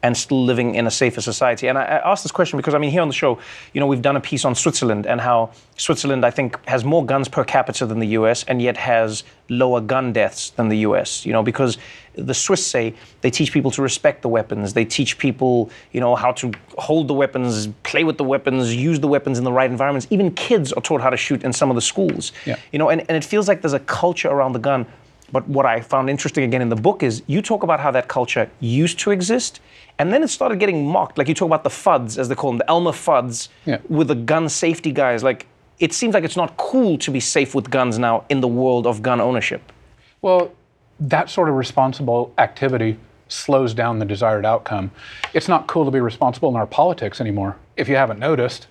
and 0.02 0.16
still 0.16 0.44
living 0.44 0.74
in 0.74 0.86
a 0.86 0.90
safer 0.90 1.20
society? 1.20 1.68
And 1.68 1.78
I, 1.78 1.82
I 1.82 2.10
ask 2.10 2.22
this 2.22 2.32
question 2.32 2.56
because, 2.56 2.74
I 2.74 2.78
mean, 2.78 2.90
here 2.90 3.02
on 3.02 3.08
the 3.08 3.14
show, 3.14 3.38
you 3.72 3.80
know, 3.80 3.86
we've 3.86 4.02
done 4.02 4.16
a 4.16 4.20
piece 4.20 4.44
on 4.44 4.54
Switzerland 4.54 5.06
and 5.06 5.20
how 5.20 5.50
Switzerland, 5.76 6.24
I 6.24 6.30
think, 6.30 6.64
has 6.66 6.84
more 6.84 7.04
guns 7.04 7.28
per 7.28 7.44
capita 7.44 7.86
than 7.86 7.98
the 7.98 8.08
US 8.08 8.44
and 8.44 8.60
yet 8.60 8.76
has 8.76 9.24
lower 9.48 9.80
gun 9.80 10.12
deaths 10.12 10.50
than 10.50 10.68
the 10.68 10.78
US, 10.78 11.26
you 11.26 11.32
know, 11.32 11.42
because 11.42 11.78
the 12.14 12.34
Swiss 12.34 12.66
say 12.66 12.94
they 13.20 13.30
teach 13.30 13.52
people 13.52 13.70
to 13.70 13.82
respect 13.82 14.22
the 14.22 14.28
weapons. 14.28 14.74
They 14.74 14.84
teach 14.84 15.18
people, 15.18 15.70
you 15.92 16.00
know, 16.00 16.14
how 16.14 16.32
to 16.32 16.52
hold 16.78 17.08
the 17.08 17.14
weapons, 17.14 17.68
play 17.82 18.04
with 18.04 18.18
the 18.18 18.24
weapons, 18.24 18.74
use 18.74 19.00
the 19.00 19.08
weapons 19.08 19.38
in 19.38 19.44
the 19.44 19.52
right 19.52 19.70
environments. 19.70 20.06
Even 20.10 20.30
kids 20.32 20.72
are 20.72 20.82
taught 20.82 21.00
how 21.00 21.10
to 21.10 21.16
shoot 21.16 21.42
in 21.42 21.52
some 21.52 21.70
of 21.70 21.74
the 21.74 21.80
schools. 21.82 22.32
Yeah. 22.44 22.56
You 22.72 22.78
know, 22.78 22.90
and, 22.90 23.00
and 23.02 23.16
it 23.16 23.24
feels 23.24 23.48
like 23.48 23.62
there's 23.62 23.72
a 23.72 23.80
culture 23.80 24.28
around 24.28 24.52
the 24.52 24.58
gun. 24.58 24.86
But 25.32 25.48
what 25.48 25.64
I 25.64 25.80
found 25.80 26.10
interesting 26.10 26.44
again 26.44 26.60
in 26.60 26.68
the 26.68 26.76
book 26.76 27.02
is 27.02 27.22
you 27.26 27.40
talk 27.40 27.62
about 27.62 27.80
how 27.80 27.90
that 27.92 28.06
culture 28.06 28.50
used 28.60 28.98
to 29.00 29.10
exist, 29.10 29.60
and 29.98 30.12
then 30.12 30.22
it 30.22 30.28
started 30.28 30.60
getting 30.60 30.86
mocked. 30.86 31.16
Like 31.16 31.26
you 31.26 31.34
talk 31.34 31.46
about 31.46 31.64
the 31.64 31.70
Fudds, 31.70 32.18
as 32.18 32.28
they 32.28 32.34
call 32.34 32.50
them, 32.50 32.58
the 32.58 32.68
Elmer 32.68 32.92
Fudds, 32.92 33.48
yeah. 33.64 33.78
with 33.88 34.08
the 34.08 34.14
gun 34.14 34.48
safety 34.48 34.92
guys. 34.92 35.24
Like 35.24 35.46
it 35.80 35.92
seems 35.92 36.14
like 36.14 36.24
it's 36.24 36.36
not 36.36 36.56
cool 36.58 36.98
to 36.98 37.10
be 37.10 37.18
safe 37.18 37.54
with 37.54 37.70
guns 37.70 37.98
now 37.98 38.24
in 38.28 38.40
the 38.40 38.48
world 38.48 38.86
of 38.86 39.02
gun 39.02 39.20
ownership. 39.20 39.72
Well, 40.20 40.52
that 41.00 41.30
sort 41.30 41.48
of 41.48 41.56
responsible 41.56 42.32
activity 42.38 42.98
slows 43.28 43.72
down 43.72 43.98
the 43.98 44.04
desired 44.04 44.44
outcome. 44.44 44.90
It's 45.32 45.48
not 45.48 45.66
cool 45.66 45.86
to 45.86 45.90
be 45.90 46.00
responsible 46.00 46.50
in 46.50 46.56
our 46.56 46.66
politics 46.66 47.20
anymore. 47.20 47.56
If 47.76 47.88
you 47.88 47.96
haven't 47.96 48.20
noticed, 48.20 48.66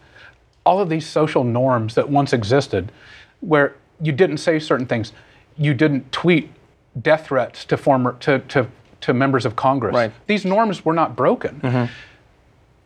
all 0.66 0.80
of 0.80 0.90
these 0.90 1.08
social 1.08 1.44
norms 1.44 1.96
that 1.96 2.08
once 2.08 2.32
existed, 2.32 2.92
where 3.40 3.76
you 4.00 4.12
didn't 4.12 4.38
say 4.38 4.60
certain 4.60 4.86
things, 4.86 5.12
you 5.58 5.74
didn't 5.74 6.12
tweet 6.12 6.52
death 7.00 7.28
threats 7.28 7.66
to 7.66 7.78
former 7.78 8.14
to, 8.20 8.40
to, 8.40 8.68
to 9.02 9.14
members 9.14 9.46
of 9.46 9.56
Congress. 9.56 9.94
Right. 9.94 10.12
These 10.28 10.46
norms 10.46 10.84
were 10.84 10.94
not 10.94 11.16
broken. 11.16 11.62
Mm-hmm. 11.62 11.92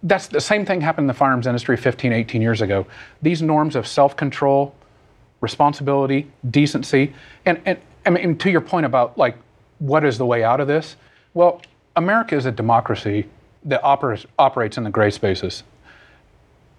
That's 0.04 0.28
the 0.28 0.42
same 0.42 0.66
thing 0.66 0.82
happened 0.82 1.06
in 1.06 1.08
the 1.08 1.14
firearms 1.14 1.48
industry 1.48 1.78
15, 1.78 2.14
18 2.14 2.42
years 2.42 2.62
ago. 2.62 2.86
These 3.22 3.42
norms 3.42 3.76
of 3.76 3.88
self-control, 3.88 4.76
responsibility, 5.42 6.32
decency, 6.52 7.14
and, 7.46 7.60
and 7.66 7.80
I 8.06 8.12
mean, 8.12 8.38
to 8.38 8.52
your 8.52 8.62
point 8.62 8.86
about 8.86 9.18
like, 9.18 9.36
what 9.80 10.06
is 10.06 10.18
the 10.18 10.26
way 10.26 10.44
out 10.44 10.60
of 10.60 10.68
this? 10.68 10.96
Well, 11.34 11.62
America 11.96 12.36
is 12.36 12.46
a 12.46 12.52
democracy 12.52 13.28
that 13.64 13.84
operates, 13.84 14.26
operates 14.38 14.78
in 14.78 14.84
the 14.84 14.92
gray 14.92 15.10
spaces. 15.10 15.64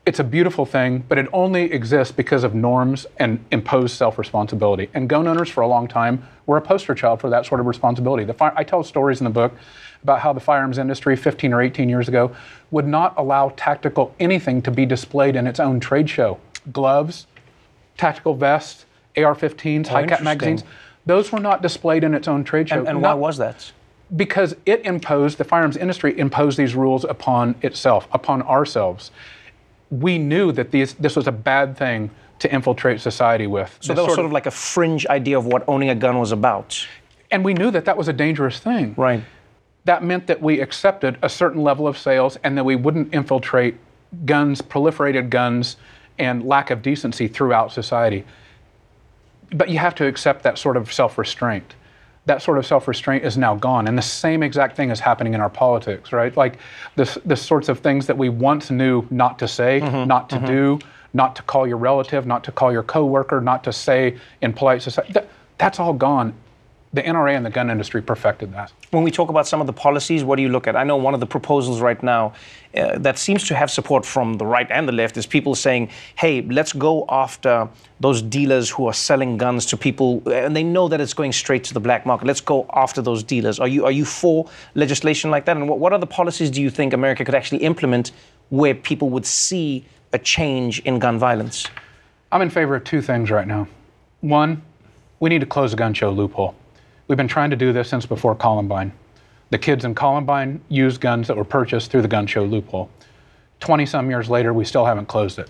It's 0.07 0.21
a 0.21 0.25
beautiful 0.25 0.65
thing, 0.65 1.05
but 1.09 1.19
it 1.19 1.27
only 1.33 1.65
exists 1.73 2.13
because 2.13 2.45
of 2.45 2.55
norms 2.55 3.07
and 3.19 3.45
imposed 3.51 3.97
self-responsibility. 3.97 4.89
And 4.95 5.09
gun 5.09 5.27
owners, 5.27 5.51
for 5.51 5.63
a 5.63 5.67
long 5.67 5.89
time, 5.89 6.23
were 6.47 6.57
a 6.57 6.63
poster 6.63 6.95
child 6.95 7.21
for 7.21 7.29
that 7.31 7.45
sort 7.45 7.61
of 7.61 7.67
responsibility. 7.67 8.23
The 8.23 8.33
fire, 8.33 8.53
I 8.55 8.63
tell 8.63 8.85
stories 8.85 9.21
in 9.21 9.25
the 9.25 9.31
book 9.31 9.53
about 10.05 10.21
how 10.21 10.33
the 10.33 10.39
firearms 10.39 10.79
industry 10.79 11.17
15 11.17 11.53
or 11.53 11.61
18 11.61 11.89
years 11.89 12.07
ago 12.07 12.35
would 12.71 12.87
not 12.87 13.15
allow 13.17 13.49
tactical 13.57 14.15
anything 14.21 14.63
to 14.63 14.71
be 14.71 14.87
displayed 14.87 15.35
in 15.35 15.49
its 15.49 15.59
own 15.59 15.81
trade 15.81 16.09
show. 16.09 16.39
Gloves, 16.73 17.27
tactical 17.97 18.35
vests, 18.35 18.87
AR-15s, 19.17 19.89
Oh, 19.89 19.91
high 19.91 20.07
cap 20.07 20.23
magazines. 20.23 20.63
Those 21.05 21.33
were 21.33 21.41
not 21.41 21.63
displayed 21.63 22.05
in 22.05 22.15
its 22.15 22.29
own 22.29 22.45
trade 22.45 22.69
show. 22.69 22.79
And, 22.79 22.89
and 22.89 23.03
why 23.03 23.15
was 23.15 23.39
that? 23.39 23.73
because 24.15 24.55
it 24.67 24.85
imposed 24.85 25.37
the 25.37 25.43
firearms 25.43 25.77
industry 25.77 26.17
imposed 26.17 26.57
these 26.57 26.77
rules 26.77 27.03
upon 27.05 27.57
itself 27.63 28.07
upon 28.13 28.41
ourselves 28.43 29.11
we 29.91 30.19
knew 30.19 30.53
that 30.53 30.71
these, 30.71 30.95
this 30.95 31.17
was 31.17 31.27
a 31.27 31.33
bad 31.33 31.77
thing 31.77 32.11
to 32.39 32.53
infiltrate 32.53 33.01
society 33.01 33.47
with 33.47 33.77
So 33.81 33.93
This 33.93 33.97
that 33.97 34.07
was 34.07 34.15
sort 34.15 34.27
of 34.27 34.33
like 34.33 34.47
a 34.47 34.51
fringe 34.51 35.07
idea 35.07 35.39
of 35.39 35.47
what 35.47 35.65
owning 35.69 35.91
a 35.91 35.95
gun 35.95 36.19
was 36.19 36.33
about. 36.33 36.87
and 37.31 37.45
we 37.45 37.55
knew 37.55 37.71
that 37.73 37.85
that 37.87 37.97
was 37.97 38.09
a 38.09 38.13
dangerous 38.13 38.59
thing 38.61 38.95
Right. 38.97 39.23
that 39.85 40.03
meant 40.05 40.27
that 40.27 40.41
we 40.43 40.61
accepted 40.61 41.19
a 41.23 41.29
certain 41.29 41.63
level 41.63 41.87
of 41.89 41.97
sales 41.99 42.37
and 42.45 42.57
that 42.59 42.65
we 42.65 42.77
wouldn't 42.77 43.13
infiltrate 43.15 43.77
guns 44.25 44.63
proliferated 44.63 45.29
guns 45.31 45.77
and 46.19 46.45
lack 46.45 46.71
of 46.71 46.83
decency 46.83 47.27
throughout 47.29 47.73
society 47.73 48.25
but 49.53 49.69
you 49.69 49.79
have 49.79 49.95
to 49.95 50.07
accept 50.07 50.43
that 50.43 50.59
sort 50.59 50.77
of 50.77 50.93
self-restraint 50.93 51.75
that 52.27 52.43
sort 52.43 52.59
of 52.59 52.67
self-restraint 52.67 53.25
is 53.25 53.39
now 53.39 53.55
gone. 53.55 53.89
And 53.89 53.97
the 53.97 54.03
same 54.03 54.43
exact 54.43 54.77
thing 54.77 54.91
is 54.91 55.01
happening 55.01 55.35
in 55.35 55.41
our 55.41 55.51
politics 55.51 56.13
right? 56.13 56.37
Like 56.37 56.59
this 56.97 57.19
the 57.25 57.37
sorts 57.37 57.69
of 57.69 57.81
things 57.81 58.07
that 58.07 58.19
we 58.19 58.29
once 58.29 58.71
knew 58.71 59.07
not 59.11 59.39
to 59.39 59.49
say 59.49 59.81
mm-hmm, 59.81 60.07
not 60.07 60.29
to 60.31 60.37
mm-hmm. 60.37 60.47
do 60.47 60.79
not 61.15 61.37
to 61.37 61.43
call 61.43 61.67
your 61.67 61.79
relative 61.79 62.27
not 62.27 62.45
to 62.45 62.53
call 62.53 62.73
your 62.73 62.83
coworker 62.83 63.41
not 63.41 63.65
to 63.65 63.73
say 63.73 64.19
in 64.43 64.53
polite 64.53 64.83
society 64.83 65.13
that, 65.13 65.29
that's 65.57 65.81
all 65.81 65.93
gone 65.93 66.35
the 66.93 67.03
NRA 67.03 67.37
and 67.37 67.45
the 67.45 67.51
gun 67.51 67.71
industry 67.71 68.01
perfected 68.01 68.53
that 68.55 68.73
When 68.91 69.03
we 69.03 69.11
talk 69.11 69.29
about 69.29 69.47
some 69.47 69.61
of 69.61 69.67
the 69.67 69.73
policies, 69.73 70.25
what 70.25 70.37
do 70.37 70.43
you 70.43 70.49
look 70.49 70.67
at? 70.67 70.77
I 70.77 70.85
know 70.85 70.97
one 70.97 71.15
of 71.15 71.21
the 71.21 71.27
proposals 71.27 71.81
right 71.81 72.03
now 72.03 72.33
uh, 72.75 72.99
that 72.99 73.19
seems 73.19 73.47
to 73.49 73.55
have 73.55 73.71
support 73.71 74.07
from 74.07 74.39
the 74.39 74.47
right 74.47 74.71
and 74.71 74.89
the 74.89 74.93
left 74.93 75.17
is 75.17 75.27
people 75.27 75.55
saying, 75.55 75.91
hey, 76.17 76.43
let's 76.43 76.73
go 76.73 77.05
after 77.09 77.69
those 78.01 78.23
dealers 78.23 78.71
who 78.71 78.87
are 78.87 78.93
selling 78.95 79.37
guns 79.37 79.67
to 79.67 79.77
people, 79.77 80.23
and 80.31 80.55
they 80.55 80.63
know 80.63 80.89
that 80.89 81.01
it's 81.01 81.15
going 81.15 81.33
straight 81.33 81.65
to 81.65 81.75
the 81.75 81.81
black 81.81 82.07
market. 82.07 82.27
Let's 82.27 82.41
go 82.41 82.67
after 82.73 83.03
those 83.03 83.23
dealers. 83.23 83.59
Are 83.59 83.69
you, 83.69 83.85
are 83.85 83.93
you 83.93 84.05
for 84.05 84.49
legislation 84.75 85.31
like 85.31 85.45
that? 85.47 85.57
And 85.57 85.69
what, 85.69 85.79
what 85.79 85.93
other 85.93 86.07
policies 86.07 86.51
do 86.51 86.63
you 86.63 86.71
think 86.71 86.93
America 86.93 87.25
could 87.25 87.35
actually 87.35 87.63
implement 87.63 88.13
where 88.51 88.75
people 88.75 89.09
would 89.11 89.27
see 89.27 89.85
a 90.13 90.19
change 90.19 90.81
in 90.81 90.99
gun 90.99 91.19
violence? 91.19 91.67
I'm 92.33 92.43
in 92.43 92.51
favor 92.51 92.77
of 92.77 92.85
two 92.85 93.03
things 93.03 93.31
right 93.31 93.47
now. 93.47 93.69
One, 94.21 94.63
we 95.21 95.31
need 95.31 95.41
to 95.41 95.47
close 95.47 95.71
the 95.71 95.77
gun 95.77 95.95
show 95.95 96.11
loophole. 96.11 96.55
We've 97.09 97.17
been 97.17 97.29
trying 97.29 97.51
to 97.51 97.57
do 97.57 97.73
this 97.73 97.89
since 97.89 98.05
before 98.05 98.35
Columbine. 98.35 98.93
The 99.51 99.59
kids 99.59 99.85
in 99.85 99.95
Columbine 99.95 100.61
used 100.69 101.01
guns 101.01 101.29
that 101.29 101.37
were 101.37 101.45
purchased 101.45 101.91
through 101.91 102.03
the 102.03 102.09
gun 102.09 102.27
show 102.27 102.45
loophole. 102.45 102.91
20 103.61 103.87
some 103.87 104.11
years 104.11 104.29
later, 104.29 104.53
we 104.53 104.65
still 104.65 104.85
haven't 104.85 105.07
closed 105.07 105.39
it. 105.39 105.49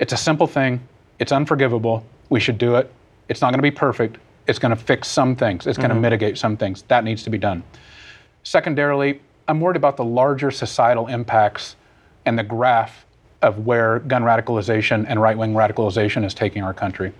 It's 0.00 0.12
a 0.12 0.16
simple 0.16 0.48
thing, 0.48 0.80
it's 1.20 1.30
unforgivable. 1.30 2.04
We 2.28 2.40
should 2.40 2.58
do 2.58 2.74
it. 2.74 2.92
It's 3.28 3.40
not 3.40 3.50
going 3.50 3.58
to 3.58 3.62
be 3.62 3.70
perfect. 3.70 4.16
It's 4.48 4.58
going 4.58 4.76
to 4.76 4.82
fix 4.82 5.08
some 5.08 5.36
things, 5.36 5.66
it's 5.66 5.78
going 5.78 5.90
to 5.90 5.94
mm-hmm. 5.94 6.02
mitigate 6.02 6.38
some 6.38 6.56
things. 6.56 6.82
That 6.88 7.04
needs 7.04 7.22
to 7.22 7.30
be 7.30 7.38
done. 7.38 7.62
Secondarily, 8.42 9.20
I'm 9.46 9.60
worried 9.60 9.76
about 9.76 9.96
the 9.96 10.04
larger 10.04 10.50
societal 10.50 11.06
impacts 11.06 11.76
and 12.26 12.36
the 12.38 12.42
graph 12.42 13.06
of 13.42 13.64
where 13.64 14.00
gun 14.00 14.22
radicalization 14.22 15.04
and 15.08 15.20
right 15.20 15.38
wing 15.38 15.54
radicalization 15.54 16.24
is 16.24 16.34
taking 16.34 16.62
our 16.62 16.74
country. 16.74 17.12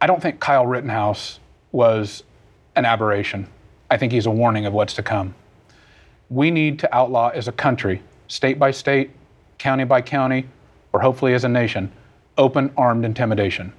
I 0.00 0.06
don't 0.06 0.22
think 0.22 0.40
Kyle 0.40 0.66
Rittenhouse 0.66 1.40
was 1.74 2.22
an 2.76 2.84
aberration. 2.84 3.48
I 3.90 3.96
think 3.96 4.12
he's 4.12 4.26
a 4.26 4.30
warning 4.30 4.64
of 4.64 4.72
what's 4.72 4.94
to 4.94 5.02
come. 5.02 5.34
We 6.30 6.50
need 6.50 6.78
to 6.78 6.94
outlaw 6.94 7.28
as 7.34 7.48
a 7.48 7.52
country, 7.52 8.00
state 8.28 8.60
by 8.60 8.70
state, 8.70 9.10
county 9.58 9.84
by 9.84 10.00
county, 10.00 10.46
or 10.92 11.00
hopefully 11.00 11.34
as 11.34 11.42
a 11.42 11.48
nation, 11.48 11.90
open 12.38 12.72
armed 12.76 13.04
intimidation. 13.04 13.72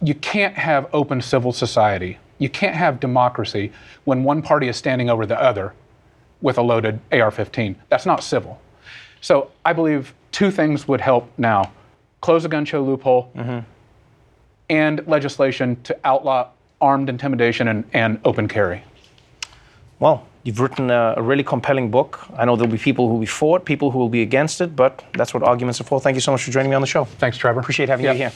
You 0.00 0.14
can't 0.14 0.54
have 0.54 0.88
open 0.94 1.20
civil 1.20 1.52
society. 1.52 2.18
You 2.38 2.48
can't 2.48 2.74
have 2.74 2.98
democracy 2.98 3.70
when 4.04 4.24
one 4.24 4.40
party 4.40 4.68
is 4.68 4.76
standing 4.76 5.10
over 5.10 5.26
the 5.26 5.40
other 5.40 5.74
with 6.40 6.56
a 6.56 6.62
loaded 6.62 6.98
AR 7.12 7.30
15. 7.30 7.76
That's 7.90 8.06
not 8.06 8.24
civil. 8.24 8.60
So 9.20 9.50
I 9.64 9.74
believe 9.74 10.14
two 10.32 10.50
things 10.50 10.88
would 10.88 11.02
help 11.02 11.30
now 11.36 11.70
close 12.22 12.44
the 12.44 12.48
gun 12.48 12.64
show 12.64 12.82
loophole 12.82 13.30
mm-hmm. 13.36 13.58
and 14.70 15.06
legislation 15.06 15.80
to 15.82 15.96
outlaw 16.04 16.48
armed 16.82 17.08
intimidation 17.08 17.68
and, 17.68 17.84
and 17.92 18.20
open 18.24 18.48
carry. 18.48 18.82
Well, 20.00 20.26
you've 20.42 20.60
written 20.60 20.90
a, 20.90 21.14
a 21.16 21.22
really 21.22 21.44
compelling 21.44 21.90
book. 21.90 22.20
I 22.36 22.44
know 22.44 22.56
there'll 22.56 22.70
be 22.72 22.76
people 22.78 23.06
who 23.06 23.14
will 23.14 23.20
be 23.20 23.26
for 23.26 23.56
it, 23.58 23.64
people 23.64 23.90
who 23.92 23.98
will 23.98 24.08
be 24.08 24.22
against 24.22 24.60
it, 24.60 24.74
but 24.76 25.04
that's 25.14 25.32
what 25.32 25.42
arguments 25.42 25.80
are 25.80 25.84
for. 25.84 26.00
Thank 26.00 26.16
you 26.16 26.20
so 26.20 26.32
much 26.32 26.42
for 26.44 26.50
joining 26.50 26.70
me 26.70 26.74
on 26.74 26.82
the 26.82 26.88
show. 26.88 27.04
Thanks, 27.04 27.38
Trevor. 27.38 27.60
Appreciate 27.60 27.88
having 27.88 28.04
Yeah. 28.04 28.12
you 28.12 28.18
here. 28.18 28.32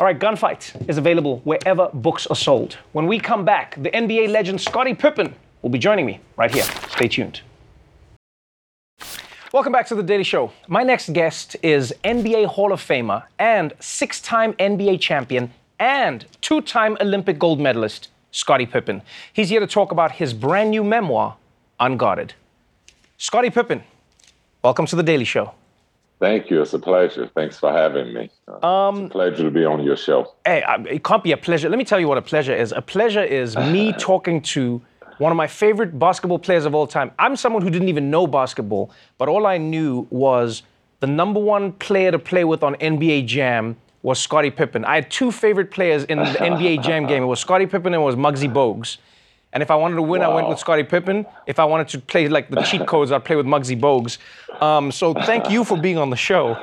All 0.00 0.06
right, 0.06 0.18
Gunfight 0.18 0.88
is 0.88 0.98
available 0.98 1.40
wherever 1.44 1.88
books 1.94 2.26
are 2.26 2.34
sold. 2.34 2.76
When 2.92 3.06
we 3.06 3.20
come 3.20 3.44
back, 3.44 3.80
the 3.80 3.90
NBA 3.90 4.28
legend 4.30 4.60
Scottie 4.60 4.94
Pippen 4.94 5.32
will 5.62 5.70
be 5.70 5.78
joining 5.78 6.04
me 6.06 6.18
right 6.36 6.50
here. 6.52 6.64
Stay 6.90 7.06
tuned. 7.06 7.40
Welcome 9.52 9.72
back 9.72 9.86
to 9.88 9.94
the 9.94 10.02
Daily 10.02 10.24
Show. 10.24 10.50
My 10.66 10.82
next 10.82 11.12
guest 11.12 11.56
is 11.62 11.94
NBA 12.02 12.46
Hall 12.46 12.72
of 12.72 12.80
Famer 12.80 13.24
and 13.38 13.74
six 13.80 14.20
time 14.20 14.54
NBA 14.54 14.98
champion 14.98 15.52
and 15.82 16.24
two 16.40 16.60
time 16.60 16.96
Olympic 17.00 17.40
gold 17.40 17.60
medalist, 17.60 18.08
Scottie 18.30 18.66
Pippen. 18.66 19.02
He's 19.32 19.48
here 19.48 19.58
to 19.58 19.66
talk 19.66 19.90
about 19.90 20.12
his 20.12 20.32
brand 20.32 20.70
new 20.70 20.84
memoir, 20.84 21.36
Unguarded. 21.80 22.34
Scottie 23.18 23.50
Pippen, 23.50 23.82
welcome 24.62 24.86
to 24.86 24.94
the 24.94 25.02
Daily 25.02 25.24
Show. 25.24 25.52
Thank 26.20 26.50
you. 26.50 26.62
It's 26.62 26.72
a 26.72 26.78
pleasure. 26.78 27.28
Thanks 27.34 27.58
for 27.58 27.72
having 27.72 28.14
me. 28.14 28.30
Um, 28.62 29.06
it's 29.06 29.06
a 29.06 29.08
pleasure 29.10 29.42
to 29.42 29.50
be 29.50 29.64
on 29.64 29.82
your 29.82 29.96
show. 29.96 30.32
Hey, 30.46 30.62
it 30.88 31.02
can't 31.02 31.24
be 31.24 31.32
a 31.32 31.36
pleasure. 31.36 31.68
Let 31.68 31.78
me 31.78 31.84
tell 31.84 31.98
you 31.98 32.06
what 32.06 32.16
a 32.16 32.22
pleasure 32.22 32.54
is. 32.54 32.70
A 32.70 32.80
pleasure 32.80 33.24
is 33.24 33.56
me 33.74 33.92
talking 33.94 34.40
to 34.54 34.80
one 35.18 35.32
of 35.32 35.36
my 35.36 35.48
favorite 35.48 35.98
basketball 35.98 36.38
players 36.38 36.64
of 36.64 36.76
all 36.76 36.86
time. 36.86 37.10
I'm 37.18 37.34
someone 37.34 37.60
who 37.62 37.70
didn't 37.70 37.88
even 37.88 38.08
know 38.08 38.28
basketball, 38.28 38.92
but 39.18 39.28
all 39.28 39.48
I 39.48 39.58
knew 39.58 40.06
was 40.10 40.62
the 41.00 41.08
number 41.08 41.40
one 41.40 41.72
player 41.72 42.12
to 42.12 42.20
play 42.20 42.44
with 42.44 42.62
on 42.62 42.76
NBA 42.76 43.26
Jam 43.26 43.76
was 44.02 44.18
Scottie 44.18 44.50
Pippen. 44.50 44.84
I 44.84 44.96
had 44.96 45.10
two 45.10 45.30
favorite 45.30 45.70
players 45.70 46.04
in 46.04 46.18
the 46.18 46.24
NBA 46.24 46.82
Jam 46.86 47.06
game. 47.06 47.22
It 47.22 47.26
was 47.26 47.40
Scottie 47.40 47.66
Pippen 47.66 47.94
and 47.94 48.02
it 48.02 48.04
was 48.04 48.16
Muggsy 48.16 48.52
Bogues. 48.52 48.98
And 49.52 49.62
if 49.62 49.70
I 49.70 49.76
wanted 49.76 49.96
to 49.96 50.02
win, 50.02 50.22
I 50.22 50.28
went 50.28 50.48
with 50.48 50.58
Scottie 50.58 50.82
Pippen. 50.82 51.26
If 51.46 51.58
I 51.58 51.64
wanted 51.64 51.88
to 51.88 51.98
play 51.98 52.26
like 52.28 52.48
the 52.48 52.62
cheat 52.62 52.86
codes, 52.86 53.12
I'd 53.12 53.24
play 53.24 53.36
with 53.36 53.46
Muggsy 53.46 53.78
Bogues. 53.78 54.18
Um, 54.62 54.90
so 54.90 55.12
thank 55.12 55.50
you 55.50 55.62
for 55.62 55.76
being 55.76 55.98
on 55.98 56.08
the 56.08 56.16
show. 56.16 56.56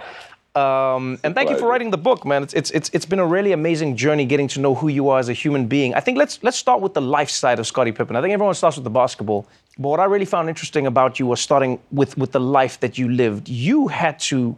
Um, 0.55 1.19
and 1.23 1.35
thank 1.35 1.51
you 1.51 1.57
for 1.57 1.67
writing 1.67 1.91
the 1.91 1.97
book, 1.97 2.25
man. 2.25 2.41
It's, 2.41 2.53
it's, 2.53 2.71
it's, 2.71 2.89
it's 2.91 3.05
been 3.05 3.19
a 3.19 3.25
really 3.25 3.51
amazing 3.51 3.95
journey 3.95 4.25
getting 4.25 4.47
to 4.49 4.59
know 4.59 4.73
who 4.73 4.87
you 4.87 5.07
are 5.09 5.19
as 5.19 5.29
a 5.29 5.33
human 5.33 5.67
being. 5.67 5.93
I 5.93 5.99
think 5.99 6.17
let's, 6.17 6.43
let's 6.43 6.57
start 6.57 6.81
with 6.81 6.95
the 6.95 7.01
life 7.01 7.29
side 7.29 7.59
of 7.59 7.67
Scottie 7.67 7.91
Pippen. 7.91 8.15
I 8.15 8.21
think 8.21 8.33
everyone 8.33 8.55
starts 8.55 8.75
with 8.75 8.83
the 8.83 8.89
basketball. 8.89 9.47
But 9.77 9.89
what 9.89 9.99
I 9.99 10.05
really 10.05 10.25
found 10.25 10.49
interesting 10.49 10.87
about 10.87 11.19
you 11.19 11.27
was 11.27 11.39
starting 11.39 11.79
with, 11.91 12.17
with 12.17 12.31
the 12.31 12.39
life 12.39 12.79
that 12.79 12.97
you 12.97 13.07
lived. 13.07 13.47
You 13.47 13.87
had 13.87 14.17
to 14.21 14.57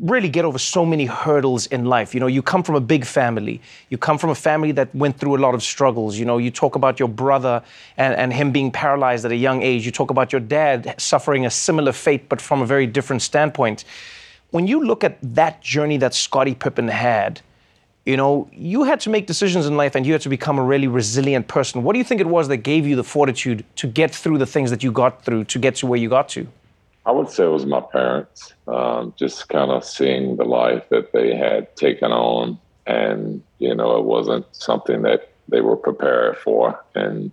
really 0.00 0.28
get 0.28 0.44
over 0.44 0.58
so 0.58 0.84
many 0.84 1.06
hurdles 1.06 1.66
in 1.66 1.84
life. 1.84 2.14
You 2.14 2.20
know, 2.20 2.26
you 2.26 2.42
come 2.42 2.62
from 2.62 2.74
a 2.74 2.80
big 2.80 3.04
family. 3.04 3.60
You 3.88 3.98
come 3.98 4.18
from 4.18 4.30
a 4.30 4.34
family 4.34 4.72
that 4.72 4.94
went 4.94 5.18
through 5.18 5.36
a 5.36 5.40
lot 5.40 5.54
of 5.54 5.62
struggles. 5.62 6.18
You 6.18 6.24
know, 6.24 6.38
you 6.38 6.50
talk 6.50 6.74
about 6.74 6.98
your 6.98 7.08
brother 7.08 7.62
and, 7.96 8.14
and 8.14 8.32
him 8.32 8.52
being 8.52 8.70
paralyzed 8.70 9.24
at 9.24 9.32
a 9.32 9.36
young 9.36 9.62
age. 9.62 9.86
You 9.86 9.92
talk 9.92 10.10
about 10.10 10.32
your 10.32 10.40
dad 10.40 10.94
suffering 10.98 11.46
a 11.46 11.50
similar 11.50 11.92
fate, 11.92 12.28
but 12.28 12.40
from 12.40 12.62
a 12.62 12.66
very 12.66 12.86
different 12.86 13.22
standpoint. 13.22 13.84
When 14.50 14.66
you 14.66 14.84
look 14.84 15.04
at 15.04 15.18
that 15.34 15.60
journey 15.60 15.96
that 15.98 16.14
Scottie 16.14 16.54
Pippen 16.54 16.88
had, 16.88 17.40
you 18.04 18.16
know, 18.16 18.48
you 18.52 18.84
had 18.84 19.00
to 19.00 19.10
make 19.10 19.26
decisions 19.26 19.66
in 19.66 19.76
life 19.76 19.94
and 19.94 20.04
you 20.06 20.12
had 20.12 20.20
to 20.22 20.28
become 20.28 20.58
a 20.58 20.62
really 20.62 20.88
resilient 20.88 21.48
person. 21.48 21.82
What 21.82 21.94
do 21.94 21.98
you 21.98 22.04
think 22.04 22.20
it 22.20 22.26
was 22.26 22.48
that 22.48 22.58
gave 22.58 22.86
you 22.86 22.96
the 22.96 23.04
fortitude 23.04 23.64
to 23.76 23.86
get 23.86 24.14
through 24.14 24.38
the 24.38 24.46
things 24.46 24.70
that 24.70 24.82
you 24.82 24.92
got 24.92 25.24
through 25.24 25.44
to 25.44 25.58
get 25.58 25.76
to 25.76 25.86
where 25.86 25.98
you 25.98 26.10
got 26.10 26.28
to? 26.30 26.46
I 27.06 27.12
would 27.12 27.28
say 27.28 27.44
it 27.44 27.48
was 27.48 27.66
my 27.66 27.80
parents, 27.80 28.54
um, 28.66 29.12
just 29.16 29.48
kind 29.50 29.70
of 29.70 29.84
seeing 29.84 30.36
the 30.36 30.44
life 30.44 30.88
that 30.88 31.12
they 31.12 31.36
had 31.36 31.74
taken 31.76 32.12
on. 32.12 32.58
And, 32.86 33.42
you 33.58 33.74
know, 33.74 33.98
it 33.98 34.04
wasn't 34.04 34.46
something 34.52 35.02
that 35.02 35.30
they 35.48 35.60
were 35.60 35.76
prepared 35.76 36.38
for. 36.38 36.82
And 36.94 37.30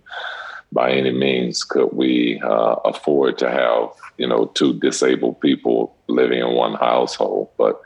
by 0.72 0.92
any 0.92 1.10
means 1.10 1.64
could 1.64 1.92
we 1.92 2.40
uh, 2.42 2.76
afford 2.84 3.38
to 3.38 3.50
have, 3.50 3.88
you 4.18 4.26
know, 4.26 4.46
two 4.54 4.78
disabled 4.78 5.40
people 5.40 5.96
living 6.06 6.40
in 6.40 6.52
one 6.52 6.74
household. 6.74 7.48
But 7.56 7.80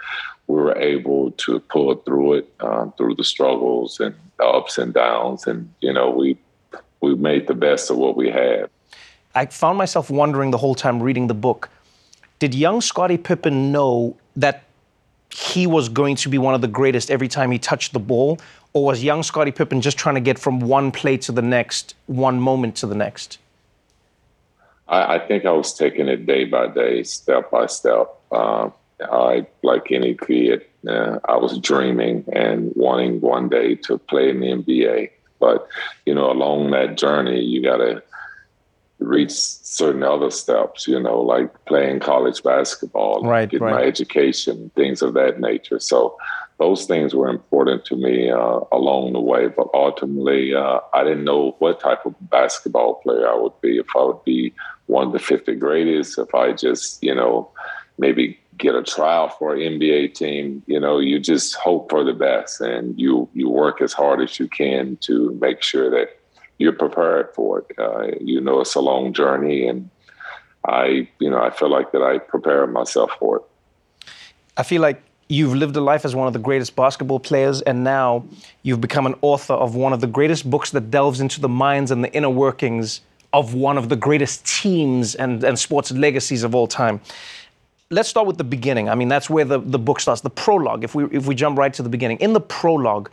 we 0.48 0.56
were 0.56 0.76
able 0.76 1.30
to 1.32 1.60
pull 1.60 1.94
through 1.94 2.34
it, 2.34 2.54
uh, 2.58 2.86
through 2.96 3.14
the 3.14 3.24
struggles 3.24 4.00
and 4.00 4.14
the 4.38 4.44
ups 4.44 4.76
and 4.76 4.92
downs. 4.92 5.46
And, 5.46 5.72
you 5.80 5.92
know, 5.92 6.10
we, 6.10 6.36
we 7.00 7.14
made 7.14 7.46
the 7.46 7.54
best 7.54 7.90
of 7.90 7.96
what 7.96 8.16
we 8.16 8.28
had. 8.28 8.70
I 9.36 9.46
found 9.46 9.78
myself 9.78 10.10
wondering 10.10 10.50
the 10.50 10.58
whole 10.58 10.74
time 10.74 11.00
reading 11.02 11.26
the 11.28 11.34
book 11.34 11.68
did 12.38 12.54
young 12.54 12.80
Scottie 12.80 13.18
Pippen 13.18 13.72
know 13.72 14.16
that 14.36 14.64
he 15.30 15.66
was 15.66 15.88
going 15.88 16.16
to 16.16 16.28
be 16.28 16.38
one 16.38 16.54
of 16.54 16.60
the 16.60 16.68
greatest 16.68 17.10
every 17.10 17.28
time 17.28 17.50
he 17.50 17.58
touched 17.58 17.92
the 17.92 17.98
ball? 17.98 18.38
Or 18.72 18.84
was 18.84 19.02
young 19.02 19.22
Scottie 19.22 19.52
Pippen 19.52 19.80
just 19.80 19.96
trying 19.96 20.16
to 20.16 20.20
get 20.20 20.38
from 20.38 20.60
one 20.60 20.92
play 20.92 21.16
to 21.18 21.32
the 21.32 21.42
next, 21.42 21.94
one 22.06 22.40
moment 22.40 22.76
to 22.76 22.86
the 22.86 22.94
next? 22.94 23.38
I, 24.88 25.16
I 25.16 25.26
think 25.26 25.46
I 25.46 25.52
was 25.52 25.74
taking 25.74 26.08
it 26.08 26.26
day 26.26 26.44
by 26.44 26.68
day, 26.68 27.02
step 27.02 27.50
by 27.50 27.66
step. 27.66 28.08
Uh, 28.30 28.70
I, 29.00 29.46
like 29.62 29.90
any 29.92 30.14
kid, 30.14 30.64
uh, 30.88 31.18
I 31.24 31.36
was 31.36 31.58
dreaming 31.58 32.24
and 32.32 32.72
wanting 32.76 33.20
one 33.20 33.48
day 33.48 33.74
to 33.76 33.98
play 33.98 34.30
in 34.30 34.40
the 34.40 34.46
NBA. 34.46 35.10
But 35.38 35.66
you 36.06 36.14
know, 36.14 36.30
along 36.30 36.70
that 36.70 36.96
journey, 36.96 37.40
you 37.40 37.62
got 37.62 37.78
to 37.78 38.02
reach 38.98 39.32
certain 39.32 40.02
other 40.02 40.30
steps. 40.30 40.86
You 40.88 41.00
know, 41.00 41.20
like 41.20 41.52
playing 41.66 42.00
college 42.00 42.42
basketball, 42.42 43.22
right, 43.22 43.48
get 43.48 43.60
right. 43.60 43.74
my 43.74 43.82
education, 43.82 44.70
things 44.74 45.02
of 45.02 45.14
that 45.14 45.40
nature. 45.40 45.80
So 45.80 46.16
those 46.58 46.86
things 46.86 47.14
were 47.14 47.28
important 47.28 47.84
to 47.86 47.96
me 47.96 48.30
uh, 48.30 48.60
along 48.72 49.12
the 49.12 49.20
way. 49.20 49.48
But 49.48 49.68
ultimately, 49.74 50.54
uh, 50.54 50.80
I 50.94 51.04
didn't 51.04 51.24
know 51.24 51.54
what 51.58 51.80
type 51.80 52.06
of 52.06 52.14
basketball 52.30 52.94
player 52.96 53.28
I 53.28 53.36
would 53.36 53.60
be. 53.60 53.78
If 53.78 53.86
I 53.94 54.04
would 54.04 54.24
be 54.24 54.54
one 54.86 55.08
of 55.08 55.12
the 55.12 55.18
50 55.18 55.54
greatest, 55.56 56.18
if 56.18 56.34
I 56.34 56.52
just, 56.52 57.02
you 57.02 57.14
know, 57.14 57.50
maybe 57.98 58.38
get 58.56 58.74
a 58.74 58.82
trial 58.82 59.28
for 59.28 59.54
an 59.54 59.60
NBA 59.60 60.14
team, 60.14 60.62
you 60.66 60.80
know, 60.80 60.98
you 60.98 61.18
just 61.18 61.54
hope 61.56 61.90
for 61.90 62.04
the 62.04 62.14
best 62.14 62.60
and 62.60 62.98
you 62.98 63.28
you 63.34 63.48
work 63.50 63.82
as 63.82 63.92
hard 63.92 64.20
as 64.22 64.38
you 64.38 64.48
can 64.48 64.96
to 65.02 65.36
make 65.40 65.62
sure 65.62 65.90
that 65.90 66.15
you're 66.58 66.72
prepared 66.72 67.34
for 67.34 67.60
it. 67.60 67.78
Uh, 67.78 68.16
you 68.20 68.40
know, 68.40 68.60
it's 68.60 68.74
a 68.74 68.80
long 68.80 69.12
journey, 69.12 69.66
and 69.66 69.90
I, 70.66 71.08
you 71.18 71.30
know, 71.30 71.40
I 71.40 71.50
feel 71.50 71.70
like 71.70 71.92
that 71.92 72.02
I 72.02 72.18
prepared 72.18 72.72
myself 72.72 73.10
for 73.18 73.36
it. 73.36 73.42
I 74.56 74.62
feel 74.62 74.80
like 74.80 75.02
you've 75.28 75.54
lived 75.54 75.76
a 75.76 75.80
life 75.80 76.04
as 76.04 76.14
one 76.14 76.26
of 76.26 76.32
the 76.32 76.38
greatest 76.38 76.76
basketball 76.76 77.20
players, 77.20 77.62
and 77.62 77.84
now 77.84 78.24
you've 78.62 78.80
become 78.80 79.06
an 79.06 79.14
author 79.22 79.54
of 79.54 79.74
one 79.74 79.92
of 79.92 80.00
the 80.00 80.06
greatest 80.06 80.48
books 80.48 80.70
that 80.70 80.90
delves 80.90 81.20
into 81.20 81.40
the 81.40 81.48
minds 81.48 81.90
and 81.90 82.02
the 82.02 82.12
inner 82.14 82.30
workings 82.30 83.00
of 83.32 83.54
one 83.54 83.76
of 83.76 83.88
the 83.88 83.96
greatest 83.96 84.46
teams 84.46 85.14
and, 85.14 85.44
and 85.44 85.58
sports 85.58 85.90
legacies 85.90 86.42
of 86.42 86.54
all 86.54 86.66
time. 86.66 87.00
Let's 87.90 88.08
start 88.08 88.26
with 88.26 88.38
the 88.38 88.44
beginning. 88.44 88.88
I 88.88 88.94
mean, 88.94 89.08
that's 89.08 89.28
where 89.28 89.44
the, 89.44 89.58
the 89.58 89.78
book 89.78 90.00
starts, 90.00 90.22
the 90.22 90.30
prologue. 90.30 90.82
If 90.82 90.94
we 90.94 91.04
if 91.06 91.26
we 91.26 91.34
jump 91.34 91.56
right 91.58 91.72
to 91.74 91.82
the 91.82 91.88
beginning, 91.88 92.18
in 92.18 92.32
the 92.32 92.40
prologue, 92.40 93.10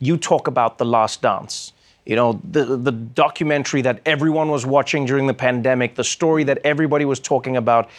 you 0.00 0.16
talk 0.16 0.48
about 0.48 0.78
the 0.78 0.84
last 0.84 1.22
dance. 1.22 1.72
You 2.06 2.14
know, 2.16 2.40
the 2.48 2.64
the 2.76 2.92
documentary 2.92 3.82
that 3.82 4.00
everyone 4.06 4.48
was 4.48 4.64
watching 4.64 5.06
during 5.06 5.26
the 5.26 5.34
pandemic, 5.34 5.96
the 5.96 6.04
story 6.04 6.44
that 6.44 6.58
everybody 6.64 7.04
was 7.04 7.20
talking 7.20 7.56
about. 7.56 7.90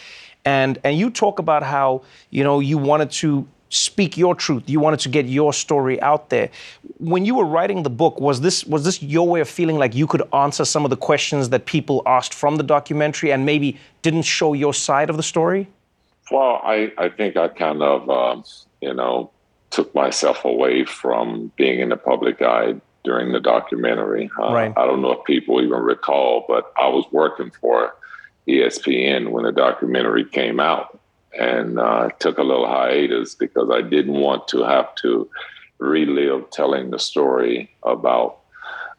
And 0.44 0.78
and 0.82 0.96
you 0.96 1.10
talk 1.10 1.38
about 1.38 1.62
how, 1.62 2.02
you 2.30 2.42
know, 2.42 2.60
you 2.60 2.78
wanted 2.78 3.10
to 3.22 3.46
speak 3.68 4.16
your 4.16 4.34
truth. 4.34 4.62
You 4.66 4.80
wanted 4.80 5.00
to 5.00 5.10
get 5.10 5.26
your 5.26 5.52
story 5.52 6.00
out 6.00 6.30
there. 6.30 6.48
When 6.98 7.26
you 7.26 7.34
were 7.34 7.44
writing 7.44 7.82
the 7.82 7.90
book, 7.90 8.18
was 8.18 8.40
this 8.40 8.64
was 8.64 8.82
this 8.84 9.02
your 9.02 9.28
way 9.28 9.40
of 9.40 9.48
feeling 9.48 9.76
like 9.76 9.94
you 9.94 10.06
could 10.06 10.22
answer 10.32 10.64
some 10.64 10.84
of 10.84 10.90
the 10.90 10.96
questions 10.96 11.50
that 11.50 11.66
people 11.66 12.02
asked 12.06 12.32
from 12.32 12.56
the 12.56 12.62
documentary 12.62 13.30
and 13.30 13.44
maybe 13.44 13.78
didn't 14.00 14.22
show 14.22 14.54
your 14.54 14.72
side 14.72 15.10
of 15.10 15.16
the 15.16 15.22
story? 15.22 15.68
Well, 16.30 16.60
I, 16.62 16.92
I 16.98 17.08
think 17.08 17.36
I 17.36 17.48
kind 17.48 17.82
of, 17.82 18.08
um, 18.10 18.44
you 18.80 18.92
know, 18.92 19.30
took 19.70 19.94
myself 19.94 20.44
away 20.44 20.84
from 20.84 21.52
being 21.56 21.80
in 21.80 21.88
the 21.88 21.96
public 21.96 22.42
eye 22.42 22.74
during 23.04 23.32
the 23.32 23.40
documentary. 23.40 24.30
Uh, 24.38 24.52
Right. 24.52 24.72
I 24.76 24.86
don't 24.86 25.02
know 25.02 25.12
if 25.12 25.24
people 25.24 25.60
even 25.62 25.78
recall, 25.78 26.44
but 26.48 26.72
I 26.76 26.88
was 26.88 27.04
working 27.12 27.50
for 27.50 27.94
ESPN 28.48 29.30
when 29.30 29.44
the 29.44 29.52
documentary 29.52 30.24
came 30.24 30.60
out 30.60 30.98
and 31.38 31.78
uh, 31.78 32.08
took 32.18 32.38
a 32.38 32.42
little 32.42 32.66
hiatus 32.66 33.34
because 33.34 33.70
I 33.70 33.82
didn't 33.82 34.14
want 34.14 34.48
to 34.48 34.62
have 34.64 34.94
to 34.96 35.28
relive 35.78 36.50
telling 36.50 36.90
the 36.90 36.98
story 36.98 37.70
about 37.82 38.40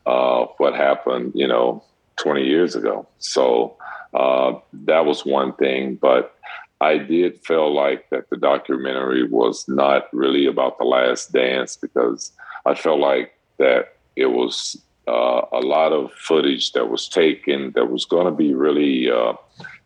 uh, 0.06 0.46
what 0.58 0.76
happened, 0.76 1.34
you 1.36 1.48
know, 1.48 1.84
20 2.18 2.46
years 2.46 2.76
ago. 2.76 3.08
So 3.18 3.76
uh, 4.14 4.54
that 4.74 5.06
was 5.06 5.26
one 5.26 5.54
thing. 5.54 5.96
But 5.96 6.36
I 6.82 6.98
did 6.98 7.40
feel 7.46 7.74
like 7.74 8.10
that 8.10 8.30
the 8.30 8.38
documentary 8.38 9.28
was 9.28 9.68
not 9.68 10.08
really 10.14 10.46
about 10.46 10.78
the 10.78 10.86
last 10.86 11.32
dance 11.34 11.76
because 11.76 12.32
I 12.66 12.76
felt 12.76 13.00
like 13.00 13.34
that 13.60 13.96
it 14.16 14.28
was 14.28 14.82
uh, 15.08 15.42
a 15.52 15.60
lot 15.60 15.94
of 15.94 16.12
footage 16.14 16.74
that 16.74 16.90
was 16.90 17.08
taken 17.08 17.72
that 17.72 17.92
was 17.92 18.06
going 18.06 18.26
to 18.26 18.32
be 18.32 18.54
really 18.54 19.10
uh, 19.10 19.34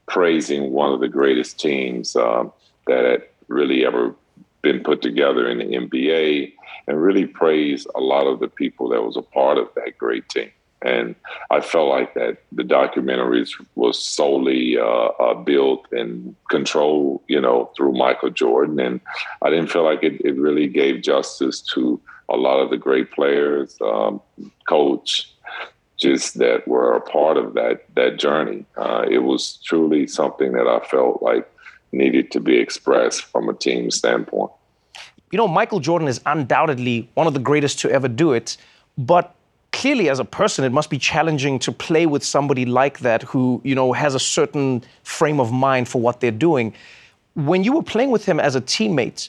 praising 0.08 0.72
one 0.72 0.92
of 0.92 1.00
the 1.00 1.08
greatest 1.08 1.60
teams 1.60 2.16
uh, 2.16 2.44
that 2.88 3.06
had 3.06 3.24
really 3.48 3.86
ever 3.86 4.16
been 4.62 4.82
put 4.82 5.02
together 5.02 5.48
in 5.48 5.58
the 5.60 5.66
NBA 5.66 6.54
and 6.88 7.02
really 7.02 7.26
praise 7.26 7.86
a 7.96 8.00
lot 8.00 8.28
of 8.28 8.40
the 8.40 8.48
people 8.48 8.90
that 8.90 9.04
was 9.04 9.18
a 9.18 9.22
part 9.22 9.58
of 9.58 9.70
that 9.76 9.98
great 9.98 10.28
team. 10.30 10.50
And 10.84 11.16
I 11.50 11.62
felt 11.62 11.90
like 11.90 12.14
that 12.16 12.40
the 12.52 12.64
documentaries 12.64 13.52
was 13.76 13.98
solely 13.98 14.78
uh, 14.78 14.84
uh, 14.84 15.34
built 15.34 15.88
and 15.92 16.36
controlled, 16.50 17.22
you 17.28 17.40
know, 17.40 17.72
through 17.76 17.94
Michael 17.94 18.30
Jordan. 18.30 18.80
And 18.80 19.00
I 19.42 19.50
didn't 19.50 19.72
feel 19.72 19.84
like 19.84 20.04
it, 20.04 20.20
it 20.26 20.36
really 20.36 20.68
gave 20.68 21.02
justice 21.02 21.62
to 21.74 22.00
a 22.30 22.36
lot 22.36 22.60
of 22.60 22.70
the 22.70 22.78
great 22.78 23.12
players, 23.12 23.78
um, 23.82 24.22
coach, 24.68 25.32
just 25.98 26.38
that 26.40 26.68
were 26.68 26.96
a 26.96 27.02
part 27.02 27.38
of 27.38 27.54
that 27.54 27.86
that 27.96 28.18
journey. 28.18 28.66
Uh, 28.76 29.06
it 29.10 29.20
was 29.20 29.60
truly 29.64 30.08
something 30.08 30.52
that 30.54 30.68
I 30.68 30.80
felt 30.86 31.22
like 31.22 31.50
needed 31.92 32.32
to 32.32 32.40
be 32.40 32.58
expressed 32.58 33.24
from 33.24 33.48
a 33.48 33.54
team 33.54 33.92
standpoint. 33.92 34.52
You 35.32 35.38
know, 35.38 35.48
Michael 35.48 35.80
Jordan 35.80 36.08
is 36.08 36.20
undoubtedly 36.26 37.10
one 37.14 37.28
of 37.28 37.34
the 37.34 37.40
greatest 37.40 37.80
to 37.80 37.92
ever 37.92 38.08
do 38.08 38.34
it, 38.34 38.58
but 38.98 39.36
clearly 39.84 40.08
as 40.08 40.18
a 40.18 40.24
person 40.24 40.64
it 40.64 40.72
must 40.72 40.90
be 40.90 40.98
challenging 40.98 41.60
to 41.60 41.70
play 41.70 42.06
with 42.06 42.24
somebody 42.24 42.66
like 42.66 43.00
that 43.00 43.22
who, 43.24 43.60
you 43.66 43.76
know, 43.76 43.92
has 43.92 44.16
a 44.16 44.20
certain 44.38 44.82
frame 45.04 45.42
of 45.42 45.52
mind 45.52 45.90
for 45.90 46.00
what 46.00 46.22
they're 46.22 46.40
doing. 46.50 46.74
When 47.36 47.66
you 47.66 47.74
were 47.74 47.84
playing 47.84 48.10
with 48.10 48.24
him 48.24 48.40
as 48.40 48.56
a 48.56 48.62
teammate, 48.62 49.28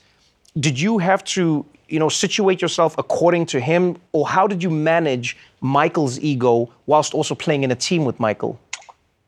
did 0.61 0.79
you 0.79 0.99
have 0.99 1.25
to, 1.35 1.67
you 1.89 1.99
know, 1.99 2.09
situate 2.09 2.63
yourself 2.63 2.95
according 2.99 3.47
to 3.47 3.59
him 3.59 3.97
or 4.13 4.29
how 4.29 4.47
did 4.47 4.63
you 4.63 4.71
manage 4.71 5.37
Michael's 5.61 6.21
ego 6.21 6.71
whilst 6.87 7.15
also 7.15 7.35
playing 7.35 7.65
in 7.65 7.73
a 7.73 7.81
team 7.89 8.05
with 8.05 8.21
Michael? 8.21 8.57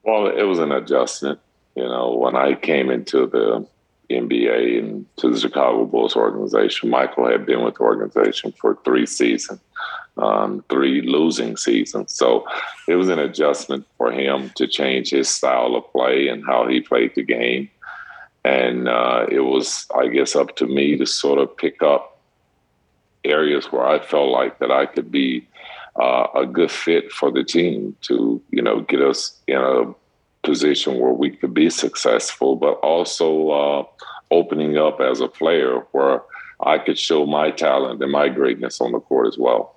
Well, 0.04 0.28
it 0.28 0.44
was 0.44 0.60
an 0.60 0.70
adjustment. 0.70 1.40
You 1.74 1.88
know, 1.92 2.14
when 2.14 2.36
I 2.36 2.54
came 2.54 2.88
into 2.88 3.26
the 3.26 3.66
NBA 4.10 4.78
and 4.78 5.04
to 5.16 5.32
the 5.32 5.40
Chicago 5.40 5.86
Bulls 5.86 6.14
organization, 6.14 6.88
Michael 6.88 7.28
had 7.28 7.44
been 7.44 7.64
with 7.64 7.74
the 7.74 7.80
organization 7.80 8.52
for 8.52 8.78
three 8.84 9.06
seasons, 9.06 9.58
um, 10.18 10.64
three 10.68 11.02
losing 11.02 11.56
seasons. 11.56 12.12
So 12.12 12.46
it 12.88 12.96
was 12.96 13.08
an 13.08 13.18
adjustment 13.18 13.86
for 13.98 14.10
him 14.10 14.50
to 14.56 14.66
change 14.66 15.10
his 15.10 15.28
style 15.28 15.74
of 15.76 15.90
play 15.92 16.28
and 16.28 16.44
how 16.44 16.66
he 16.66 16.80
played 16.80 17.14
the 17.14 17.22
game. 17.22 17.70
And 18.44 18.88
uh, 18.88 19.26
it 19.30 19.40
was, 19.40 19.86
I 19.94 20.08
guess, 20.08 20.36
up 20.36 20.56
to 20.56 20.66
me 20.66 20.96
to 20.96 21.06
sort 21.06 21.38
of 21.38 21.56
pick 21.56 21.82
up 21.82 22.20
areas 23.24 23.72
where 23.72 23.84
I 23.86 23.98
felt 23.98 24.30
like 24.30 24.60
that 24.60 24.70
I 24.70 24.86
could 24.86 25.10
be 25.10 25.46
uh, 26.00 26.28
a 26.34 26.46
good 26.46 26.70
fit 26.70 27.12
for 27.12 27.30
the 27.30 27.42
team 27.42 27.96
to, 28.02 28.40
you 28.50 28.62
know, 28.62 28.80
get 28.80 29.02
us 29.02 29.40
in 29.46 29.56
a 29.56 29.92
position 30.42 30.98
where 30.98 31.12
we 31.12 31.30
could 31.30 31.52
be 31.52 31.68
successful, 31.68 32.56
but 32.56 32.74
also 32.74 33.50
uh, 33.50 33.84
opening 34.30 34.78
up 34.78 35.00
as 35.00 35.20
a 35.20 35.28
player 35.28 35.80
where 35.92 36.22
I 36.60 36.78
could 36.78 36.98
show 36.98 37.26
my 37.26 37.50
talent 37.50 38.02
and 38.02 38.12
my 38.12 38.28
greatness 38.28 38.80
on 38.80 38.92
the 38.92 39.00
court 39.00 39.26
as 39.26 39.36
well. 39.36 39.75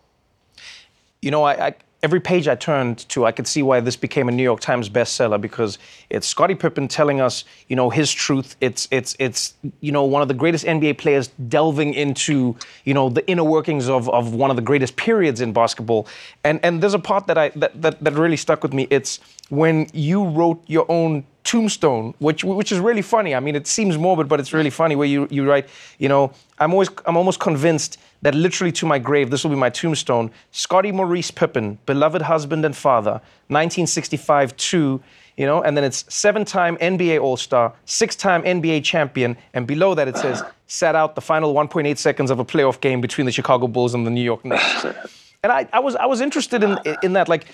You 1.21 1.31
know, 1.31 1.43
I, 1.43 1.67
I 1.67 1.75
every 2.01 2.19
page 2.19 2.47
I 2.47 2.55
turned 2.55 2.99
to, 3.09 3.25
I 3.25 3.31
could 3.31 3.47
see 3.47 3.61
why 3.61 3.79
this 3.79 3.95
became 3.95 4.29
a 4.29 4.31
New 4.31 4.43
York 4.43 4.59
Times 4.59 4.89
bestseller 4.89 5.39
because 5.39 5.77
it's 6.09 6.27
Scottie 6.27 6.55
Pippen 6.55 6.87
telling 6.87 7.19
us, 7.19 7.43
you 7.67 7.75
know, 7.75 7.89
his 7.89 8.11
truth. 8.11 8.55
It's 8.61 8.87
it's 8.91 9.15
it's 9.19 9.53
you 9.81 9.91
know 9.91 10.03
one 10.03 10.21
of 10.21 10.27
the 10.27 10.33
greatest 10.33 10.65
NBA 10.65 10.97
players 10.97 11.27
delving 11.47 11.93
into 11.93 12.55
you 12.85 12.93
know 12.93 13.09
the 13.09 13.27
inner 13.27 13.43
workings 13.43 13.89
of, 13.89 14.09
of 14.09 14.33
one 14.33 14.49
of 14.49 14.55
the 14.55 14.61
greatest 14.61 14.95
periods 14.95 15.41
in 15.41 15.53
basketball. 15.53 16.07
And 16.43 16.59
and 16.63 16.81
there's 16.81 16.93
a 16.93 16.99
part 16.99 17.27
that 17.27 17.37
I 17.37 17.49
that, 17.49 17.81
that 17.81 18.03
that 18.03 18.13
really 18.13 18.37
stuck 18.37 18.63
with 18.63 18.73
me. 18.73 18.87
It's 18.89 19.19
when 19.49 19.87
you 19.93 20.25
wrote 20.25 20.63
your 20.67 20.85
own 20.89 21.25
tombstone, 21.43 22.13
which 22.19 22.43
which 22.43 22.71
is 22.71 22.79
really 22.79 23.01
funny. 23.01 23.35
I 23.35 23.39
mean, 23.39 23.55
it 23.55 23.67
seems 23.67 23.97
morbid, 23.97 24.27
but 24.27 24.39
it's 24.39 24.53
really 24.53 24.69
funny. 24.69 24.95
Where 24.95 25.07
you 25.07 25.27
you 25.29 25.47
write, 25.49 25.67
you 25.97 26.07
know, 26.07 26.31
I'm 26.59 26.71
always 26.71 26.89
I'm 27.05 27.17
almost 27.17 27.39
convinced 27.39 27.97
that 28.21 28.35
literally 28.35 28.71
to 28.73 28.85
my 28.85 28.99
grave, 28.99 29.29
this 29.29 29.43
will 29.43 29.51
be 29.51 29.57
my 29.57 29.69
tombstone. 29.69 30.31
Scottie 30.51 30.91
Maurice 30.91 31.31
Pippen, 31.31 31.79
beloved 31.85 32.21
husband 32.21 32.65
and 32.65 32.75
father, 32.75 33.21
1965 33.47 34.55
2, 34.57 35.01
you 35.37 35.45
know, 35.45 35.61
and 35.63 35.77
then 35.77 35.83
it's 35.83 36.03
seven-time 36.13 36.75
NBA 36.77 37.21
All-Star, 37.21 37.73
six-time 37.85 38.43
NBA 38.43 38.83
champion, 38.83 39.37
and 39.53 39.65
below 39.65 39.95
that 39.95 40.07
it 40.07 40.17
says 40.17 40.43
sat 40.67 40.95
out 40.95 41.15
the 41.15 41.21
final 41.21 41.53
1.8 41.53 41.97
seconds 41.97 42.29
of 42.29 42.39
a 42.39 42.45
playoff 42.45 42.81
game 42.81 43.01
between 43.01 43.25
the 43.25 43.31
Chicago 43.31 43.67
Bulls 43.67 43.93
and 43.93 44.05
the 44.05 44.11
New 44.11 44.23
York 44.23 44.43
Knicks. 44.43 44.85
and 45.43 45.51
I, 45.51 45.67
I 45.71 45.79
was 45.79 45.95
I 45.95 46.05
was 46.05 46.19
interested 46.21 46.63
in 46.63 46.77
in 47.01 47.13
that, 47.13 47.29
like 47.29 47.45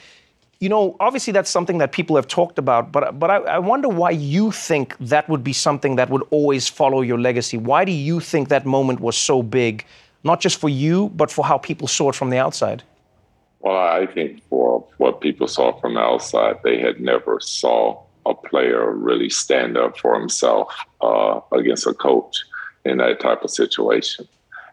you 0.60 0.70
know, 0.70 0.96
obviously 1.00 1.34
that's 1.34 1.50
something 1.50 1.80
that 1.80 1.92
people 1.92 2.16
have 2.16 2.28
talked 2.28 2.58
about, 2.58 2.92
but 2.92 3.20
but 3.20 3.30
I, 3.30 3.38
I, 3.38 3.60
wonder 3.60 3.90
why 3.90 4.12
you 4.12 4.52
think 4.52 4.96
that 5.00 5.28
would 5.28 5.44
be 5.44 5.54
something 5.54 5.98
that 5.98 6.10
would 6.10 6.24
always 6.32 6.70
follow 6.70 7.02
your 7.02 7.20
legacy. 7.20 7.58
Why 7.58 7.84
do 7.84 7.92
you 7.92 8.20
think 8.20 8.50
that 8.50 8.66
moment 8.66 9.02
was 9.02 9.18
so 9.18 9.44
big, 9.44 9.86
not 10.26 10.42
just 10.42 10.60
for 10.60 10.68
you, 10.68 11.10
but 11.10 11.32
for 11.32 11.46
how 11.46 11.58
people 11.58 11.88
saw 11.88 12.10
it 12.10 12.16
from 12.16 12.32
the 12.32 12.38
outside? 12.38 12.84
Well, 13.60 13.78
I 13.78 14.08
think 14.08 14.44
for 14.50 14.86
what 14.98 15.22
people 15.22 15.48
saw 15.48 15.80
from 15.80 15.94
the 15.94 16.02
outside, 16.02 16.58
they 16.64 16.80
had 16.80 17.00
never 17.00 17.40
saw 17.40 18.02
a 18.26 18.34
player 18.34 18.92
really 18.92 19.30
stand 19.30 19.78
up 19.78 19.98
for 19.98 20.20
himself 20.20 20.74
uh, 21.02 21.40
against 21.52 21.86
a 21.88 21.94
coach 21.94 22.38
in 22.84 22.98
that 22.98 23.20
type 23.20 23.44
of 23.44 23.52
situation. 23.52 24.28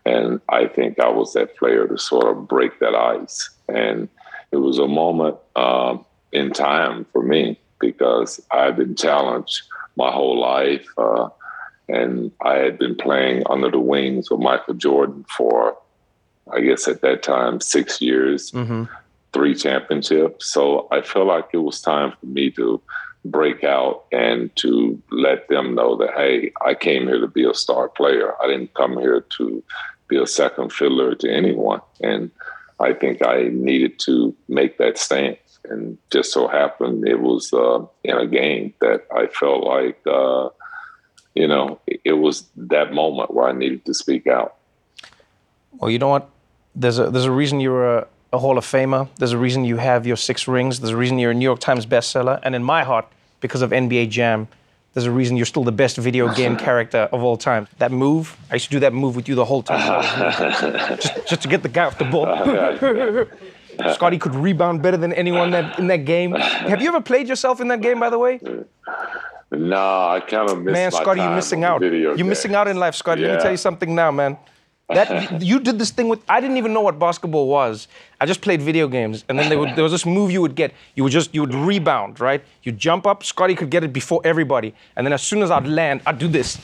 And 0.04 0.40
I 0.48 0.66
think 0.66 0.98
I 0.98 1.08
was 1.08 1.34
that 1.34 1.56
player 1.56 1.86
to 1.86 1.98
sort 1.98 2.26
of 2.26 2.48
break 2.48 2.80
that 2.80 2.94
ice. 2.94 3.50
And 3.68 4.08
it 4.50 4.56
was 4.56 4.78
a 4.78 4.88
moment 4.88 5.36
um, 5.54 6.04
in 6.32 6.50
time 6.50 7.06
for 7.12 7.22
me 7.22 7.58
because 7.78 8.40
I 8.50 8.64
had 8.64 8.76
been 8.76 8.96
challenged 8.96 9.62
my 9.96 10.10
whole 10.10 10.38
life. 10.40 10.86
Uh, 10.96 11.28
and 11.92 12.32
I 12.40 12.54
had 12.54 12.78
been 12.78 12.96
playing 12.96 13.42
under 13.50 13.70
the 13.70 13.78
wings 13.78 14.30
of 14.30 14.40
Michael 14.40 14.74
Jordan 14.74 15.26
for, 15.36 15.76
I 16.50 16.60
guess 16.60 16.88
at 16.88 17.02
that 17.02 17.22
time, 17.22 17.60
six 17.60 18.00
years, 18.00 18.50
mm-hmm. 18.50 18.84
three 19.34 19.54
championships. 19.54 20.50
So 20.50 20.88
I 20.90 21.02
felt 21.02 21.26
like 21.26 21.48
it 21.52 21.58
was 21.58 21.82
time 21.82 22.12
for 22.18 22.26
me 22.26 22.50
to 22.52 22.80
break 23.26 23.62
out 23.62 24.04
and 24.10 24.50
to 24.56 25.00
let 25.10 25.48
them 25.48 25.74
know 25.74 25.94
that, 25.96 26.14
hey, 26.16 26.52
I 26.64 26.74
came 26.74 27.06
here 27.06 27.20
to 27.20 27.28
be 27.28 27.44
a 27.44 27.54
star 27.54 27.90
player. 27.90 28.34
I 28.42 28.46
didn't 28.46 28.72
come 28.72 28.98
here 28.98 29.20
to 29.36 29.62
be 30.08 30.16
a 30.16 30.26
second 30.26 30.72
fiddler 30.72 31.14
to 31.16 31.30
anyone. 31.30 31.82
And 32.00 32.30
I 32.80 32.94
think 32.94 33.24
I 33.24 33.50
needed 33.52 33.98
to 34.06 34.34
make 34.48 34.78
that 34.78 34.96
stance. 34.96 35.38
And 35.64 35.98
just 36.10 36.32
so 36.32 36.48
happened 36.48 37.06
it 37.06 37.20
was 37.20 37.52
uh, 37.52 37.84
in 38.02 38.16
a 38.16 38.26
game 38.26 38.72
that 38.80 39.06
I 39.14 39.26
felt 39.26 39.62
like, 39.64 40.00
uh, 40.06 40.48
you 41.34 41.48
know, 41.48 41.80
it 41.86 42.18
was 42.18 42.46
that 42.56 42.92
moment 42.92 43.32
where 43.32 43.48
I 43.48 43.52
needed 43.52 43.84
to 43.86 43.94
speak 43.94 44.26
out. 44.26 44.56
Well, 45.72 45.90
you 45.90 45.98
know 45.98 46.08
what? 46.08 46.28
There's 46.74 46.98
a 46.98 47.10
there's 47.10 47.24
a 47.24 47.30
reason 47.30 47.60
you're 47.60 47.98
a, 47.98 48.06
a 48.32 48.38
Hall 48.38 48.58
of 48.58 48.64
Famer. 48.64 49.08
There's 49.16 49.32
a 49.32 49.38
reason 49.38 49.64
you 49.64 49.76
have 49.76 50.06
your 50.06 50.16
six 50.16 50.46
rings. 50.48 50.80
There's 50.80 50.92
a 50.92 50.96
reason 50.96 51.18
you're 51.18 51.30
a 51.30 51.34
New 51.34 51.44
York 51.44 51.60
Times 51.60 51.86
bestseller. 51.86 52.40
And 52.42 52.54
in 52.54 52.62
my 52.62 52.84
heart, 52.84 53.06
because 53.40 53.62
of 53.62 53.70
NBA 53.70 54.10
Jam, 54.10 54.48
there's 54.94 55.06
a 55.06 55.10
reason 55.10 55.36
you're 55.36 55.46
still 55.46 55.64
the 55.64 55.72
best 55.72 55.96
video 55.96 56.32
game 56.34 56.56
character 56.68 57.08
of 57.12 57.22
all 57.22 57.36
time. 57.36 57.68
That 57.78 57.92
move, 57.92 58.36
I 58.50 58.54
used 58.54 58.66
to 58.66 58.70
do 58.70 58.80
that 58.80 58.92
move 58.92 59.16
with 59.16 59.28
you 59.28 59.34
the 59.34 59.44
whole 59.44 59.62
time. 59.62 60.02
just, 61.00 61.28
just 61.28 61.42
to 61.42 61.48
get 61.48 61.62
the 61.62 61.68
guy 61.68 61.84
off 61.84 61.98
the 61.98 62.04
ball. 62.04 63.26
Scottie 63.94 64.18
could 64.18 64.34
rebound 64.34 64.82
better 64.82 64.98
than 64.98 65.14
anyone 65.14 65.50
that, 65.52 65.78
in 65.78 65.86
that 65.86 66.04
game. 66.04 66.32
Have 66.32 66.82
you 66.82 66.88
ever 66.88 67.00
played 67.00 67.26
yourself 67.26 67.60
in 67.60 67.68
that 67.68 67.80
game, 67.80 67.98
by 67.98 68.10
the 68.10 68.18
way? 68.18 68.38
Uh, 68.46 68.64
No, 69.52 69.76
I 70.08 70.20
kind 70.20 70.50
of 70.50 70.62
missed 70.62 70.72
Man, 70.72 70.90
Scottie, 70.90 71.20
you're 71.20 71.34
missing 71.34 71.62
out. 71.62 71.82
You're 71.82 72.16
game. 72.16 72.28
missing 72.28 72.54
out 72.54 72.68
in 72.68 72.78
life, 72.78 72.94
Scottie. 72.94 73.22
Yeah. 73.22 73.28
Let 73.28 73.36
me 73.36 73.42
tell 73.42 73.50
you 73.50 73.58
something 73.58 73.94
now, 73.94 74.10
man. 74.10 74.38
That 74.88 75.42
you 75.50 75.60
did 75.60 75.78
this 75.78 75.90
thing 75.90 76.08
with. 76.08 76.20
I 76.28 76.40
didn't 76.40 76.56
even 76.56 76.72
know 76.72 76.80
what 76.80 76.98
basketball 76.98 77.48
was. 77.48 77.88
I 78.20 78.26
just 78.26 78.40
played 78.40 78.62
video 78.62 78.88
games, 78.88 79.24
and 79.28 79.38
then 79.38 79.56
would, 79.58 79.76
there 79.76 79.82
was 79.82 79.92
this 79.92 80.06
move 80.06 80.30
you 80.30 80.40
would 80.40 80.54
get. 80.54 80.72
You 80.94 81.02
would 81.02 81.12
just 81.12 81.34
you 81.34 81.42
would 81.42 81.54
rebound, 81.54 82.18
right? 82.18 82.42
You 82.62 82.72
jump 82.72 83.06
up. 83.06 83.24
Scottie 83.24 83.54
could 83.54 83.70
get 83.70 83.84
it 83.84 83.92
before 83.92 84.22
everybody, 84.24 84.74
and 84.96 85.06
then 85.06 85.12
as 85.12 85.22
soon 85.22 85.42
as 85.42 85.50
I'd 85.50 85.66
land, 85.66 86.00
I'd 86.06 86.18
do 86.18 86.28
this. 86.28 86.58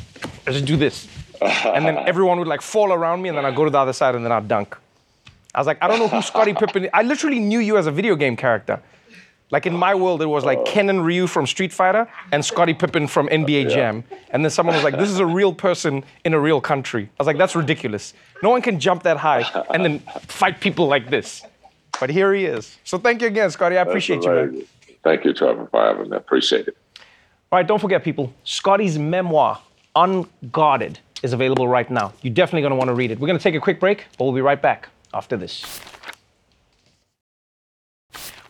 I 0.46 0.52
just 0.52 0.64
do 0.64 0.76
this, 0.76 1.08
and 1.42 1.84
then 1.84 1.98
everyone 2.06 2.38
would 2.38 2.48
like 2.48 2.62
fall 2.62 2.92
around 2.92 3.20
me, 3.20 3.28
and 3.28 3.36
then 3.36 3.44
I'd 3.44 3.56
go 3.56 3.64
to 3.64 3.70
the 3.70 3.78
other 3.78 3.92
side, 3.92 4.14
and 4.14 4.24
then 4.24 4.32
I'd 4.32 4.48
dunk. 4.48 4.76
I 5.54 5.60
was 5.60 5.66
like, 5.66 5.78
I 5.82 5.88
don't 5.88 5.98
know 5.98 6.08
who 6.08 6.22
Scottie 6.22 6.54
Pippen. 6.54 6.84
Is. 6.84 6.90
I 6.94 7.02
literally 7.02 7.38
knew 7.38 7.58
you 7.58 7.76
as 7.76 7.86
a 7.86 7.90
video 7.92 8.16
game 8.16 8.36
character. 8.36 8.80
Like 9.50 9.66
in 9.66 9.74
my 9.74 9.94
world, 9.94 10.20
it 10.20 10.26
was 10.26 10.44
like 10.44 10.58
oh. 10.58 10.64
Ken 10.64 10.90
and 10.90 11.04
Ryu 11.04 11.26
from 11.26 11.46
Street 11.46 11.72
Fighter 11.72 12.06
and 12.32 12.44
Scottie 12.44 12.74
Pippen 12.74 13.06
from 13.06 13.28
NBA 13.28 13.70
Jam. 13.70 14.04
And 14.30 14.44
then 14.44 14.50
someone 14.50 14.74
was 14.74 14.84
like, 14.84 14.98
this 14.98 15.08
is 15.08 15.20
a 15.20 15.26
real 15.26 15.54
person 15.54 16.04
in 16.24 16.34
a 16.34 16.40
real 16.40 16.60
country. 16.60 17.04
I 17.04 17.22
was 17.22 17.26
like, 17.26 17.38
that's 17.38 17.56
ridiculous. 17.56 18.12
No 18.42 18.50
one 18.50 18.60
can 18.60 18.78
jump 18.78 19.02
that 19.04 19.16
high 19.16 19.42
and 19.72 19.84
then 19.84 20.00
fight 20.26 20.60
people 20.60 20.86
like 20.86 21.08
this. 21.08 21.42
But 21.98 22.10
here 22.10 22.34
he 22.34 22.44
is. 22.44 22.76
So 22.84 22.98
thank 22.98 23.22
you 23.22 23.28
again, 23.28 23.50
Scottie. 23.50 23.78
I 23.78 23.82
appreciate 23.82 24.22
you, 24.22 24.30
man. 24.30 24.62
Thank 25.02 25.24
you, 25.24 25.32
Trevor, 25.32 25.66
for 25.66 25.80
having 25.80 26.10
me. 26.10 26.16
I 26.16 26.18
appreciate 26.18 26.68
it. 26.68 26.76
All 27.50 27.58
right, 27.58 27.66
don't 27.66 27.80
forget, 27.80 28.04
people, 28.04 28.32
Scottie's 28.44 28.98
memoir, 28.98 29.60
Unguarded, 29.96 30.98
is 31.22 31.32
available 31.32 31.66
right 31.66 31.90
now. 31.90 32.12
You're 32.20 32.34
definitely 32.34 32.60
going 32.60 32.72
to 32.72 32.76
want 32.76 32.88
to 32.88 32.94
read 32.94 33.10
it. 33.10 33.18
We're 33.18 33.26
going 33.26 33.38
to 33.38 33.42
take 33.42 33.54
a 33.54 33.60
quick 33.60 33.80
break, 33.80 34.04
but 34.18 34.24
we'll 34.24 34.34
be 34.34 34.42
right 34.42 34.60
back 34.60 34.90
after 35.14 35.36
this. 35.36 35.80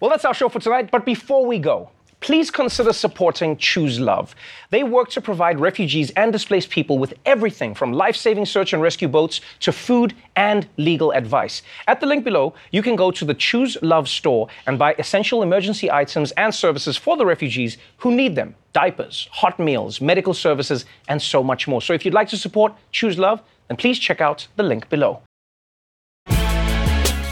Well, 0.00 0.10
that's 0.10 0.24
our 0.24 0.34
show 0.34 0.48
for 0.48 0.60
tonight. 0.60 0.90
But 0.92 1.04
before 1.04 1.44
we 1.44 1.58
go, 1.58 1.90
please 2.20 2.52
consider 2.52 2.92
supporting 2.92 3.56
Choose 3.56 3.98
Love. 3.98 4.32
They 4.70 4.84
work 4.84 5.08
to 5.10 5.20
provide 5.20 5.58
refugees 5.58 6.10
and 6.10 6.32
displaced 6.32 6.70
people 6.70 6.98
with 6.98 7.14
everything 7.26 7.74
from 7.74 7.92
life 7.92 8.14
saving 8.14 8.46
search 8.46 8.72
and 8.72 8.80
rescue 8.80 9.08
boats 9.08 9.40
to 9.60 9.72
food 9.72 10.14
and 10.36 10.68
legal 10.76 11.10
advice. 11.10 11.62
At 11.88 12.00
the 12.00 12.06
link 12.06 12.24
below, 12.24 12.54
you 12.70 12.80
can 12.80 12.94
go 12.94 13.10
to 13.10 13.24
the 13.24 13.34
Choose 13.34 13.76
Love 13.82 14.08
store 14.08 14.46
and 14.66 14.78
buy 14.78 14.94
essential 14.98 15.42
emergency 15.42 15.90
items 15.90 16.30
and 16.32 16.54
services 16.54 16.96
for 16.96 17.16
the 17.16 17.26
refugees 17.26 17.76
who 17.96 18.14
need 18.14 18.36
them 18.36 18.54
diapers, 18.72 19.28
hot 19.32 19.58
meals, 19.58 20.00
medical 20.00 20.34
services, 20.34 20.84
and 21.08 21.20
so 21.20 21.42
much 21.42 21.66
more. 21.66 21.82
So 21.82 21.92
if 21.92 22.04
you'd 22.04 22.14
like 22.14 22.28
to 22.28 22.36
support 22.36 22.72
Choose 22.92 23.18
Love, 23.18 23.42
then 23.66 23.76
please 23.76 23.98
check 23.98 24.20
out 24.20 24.46
the 24.54 24.62
link 24.62 24.88
below. 24.88 25.22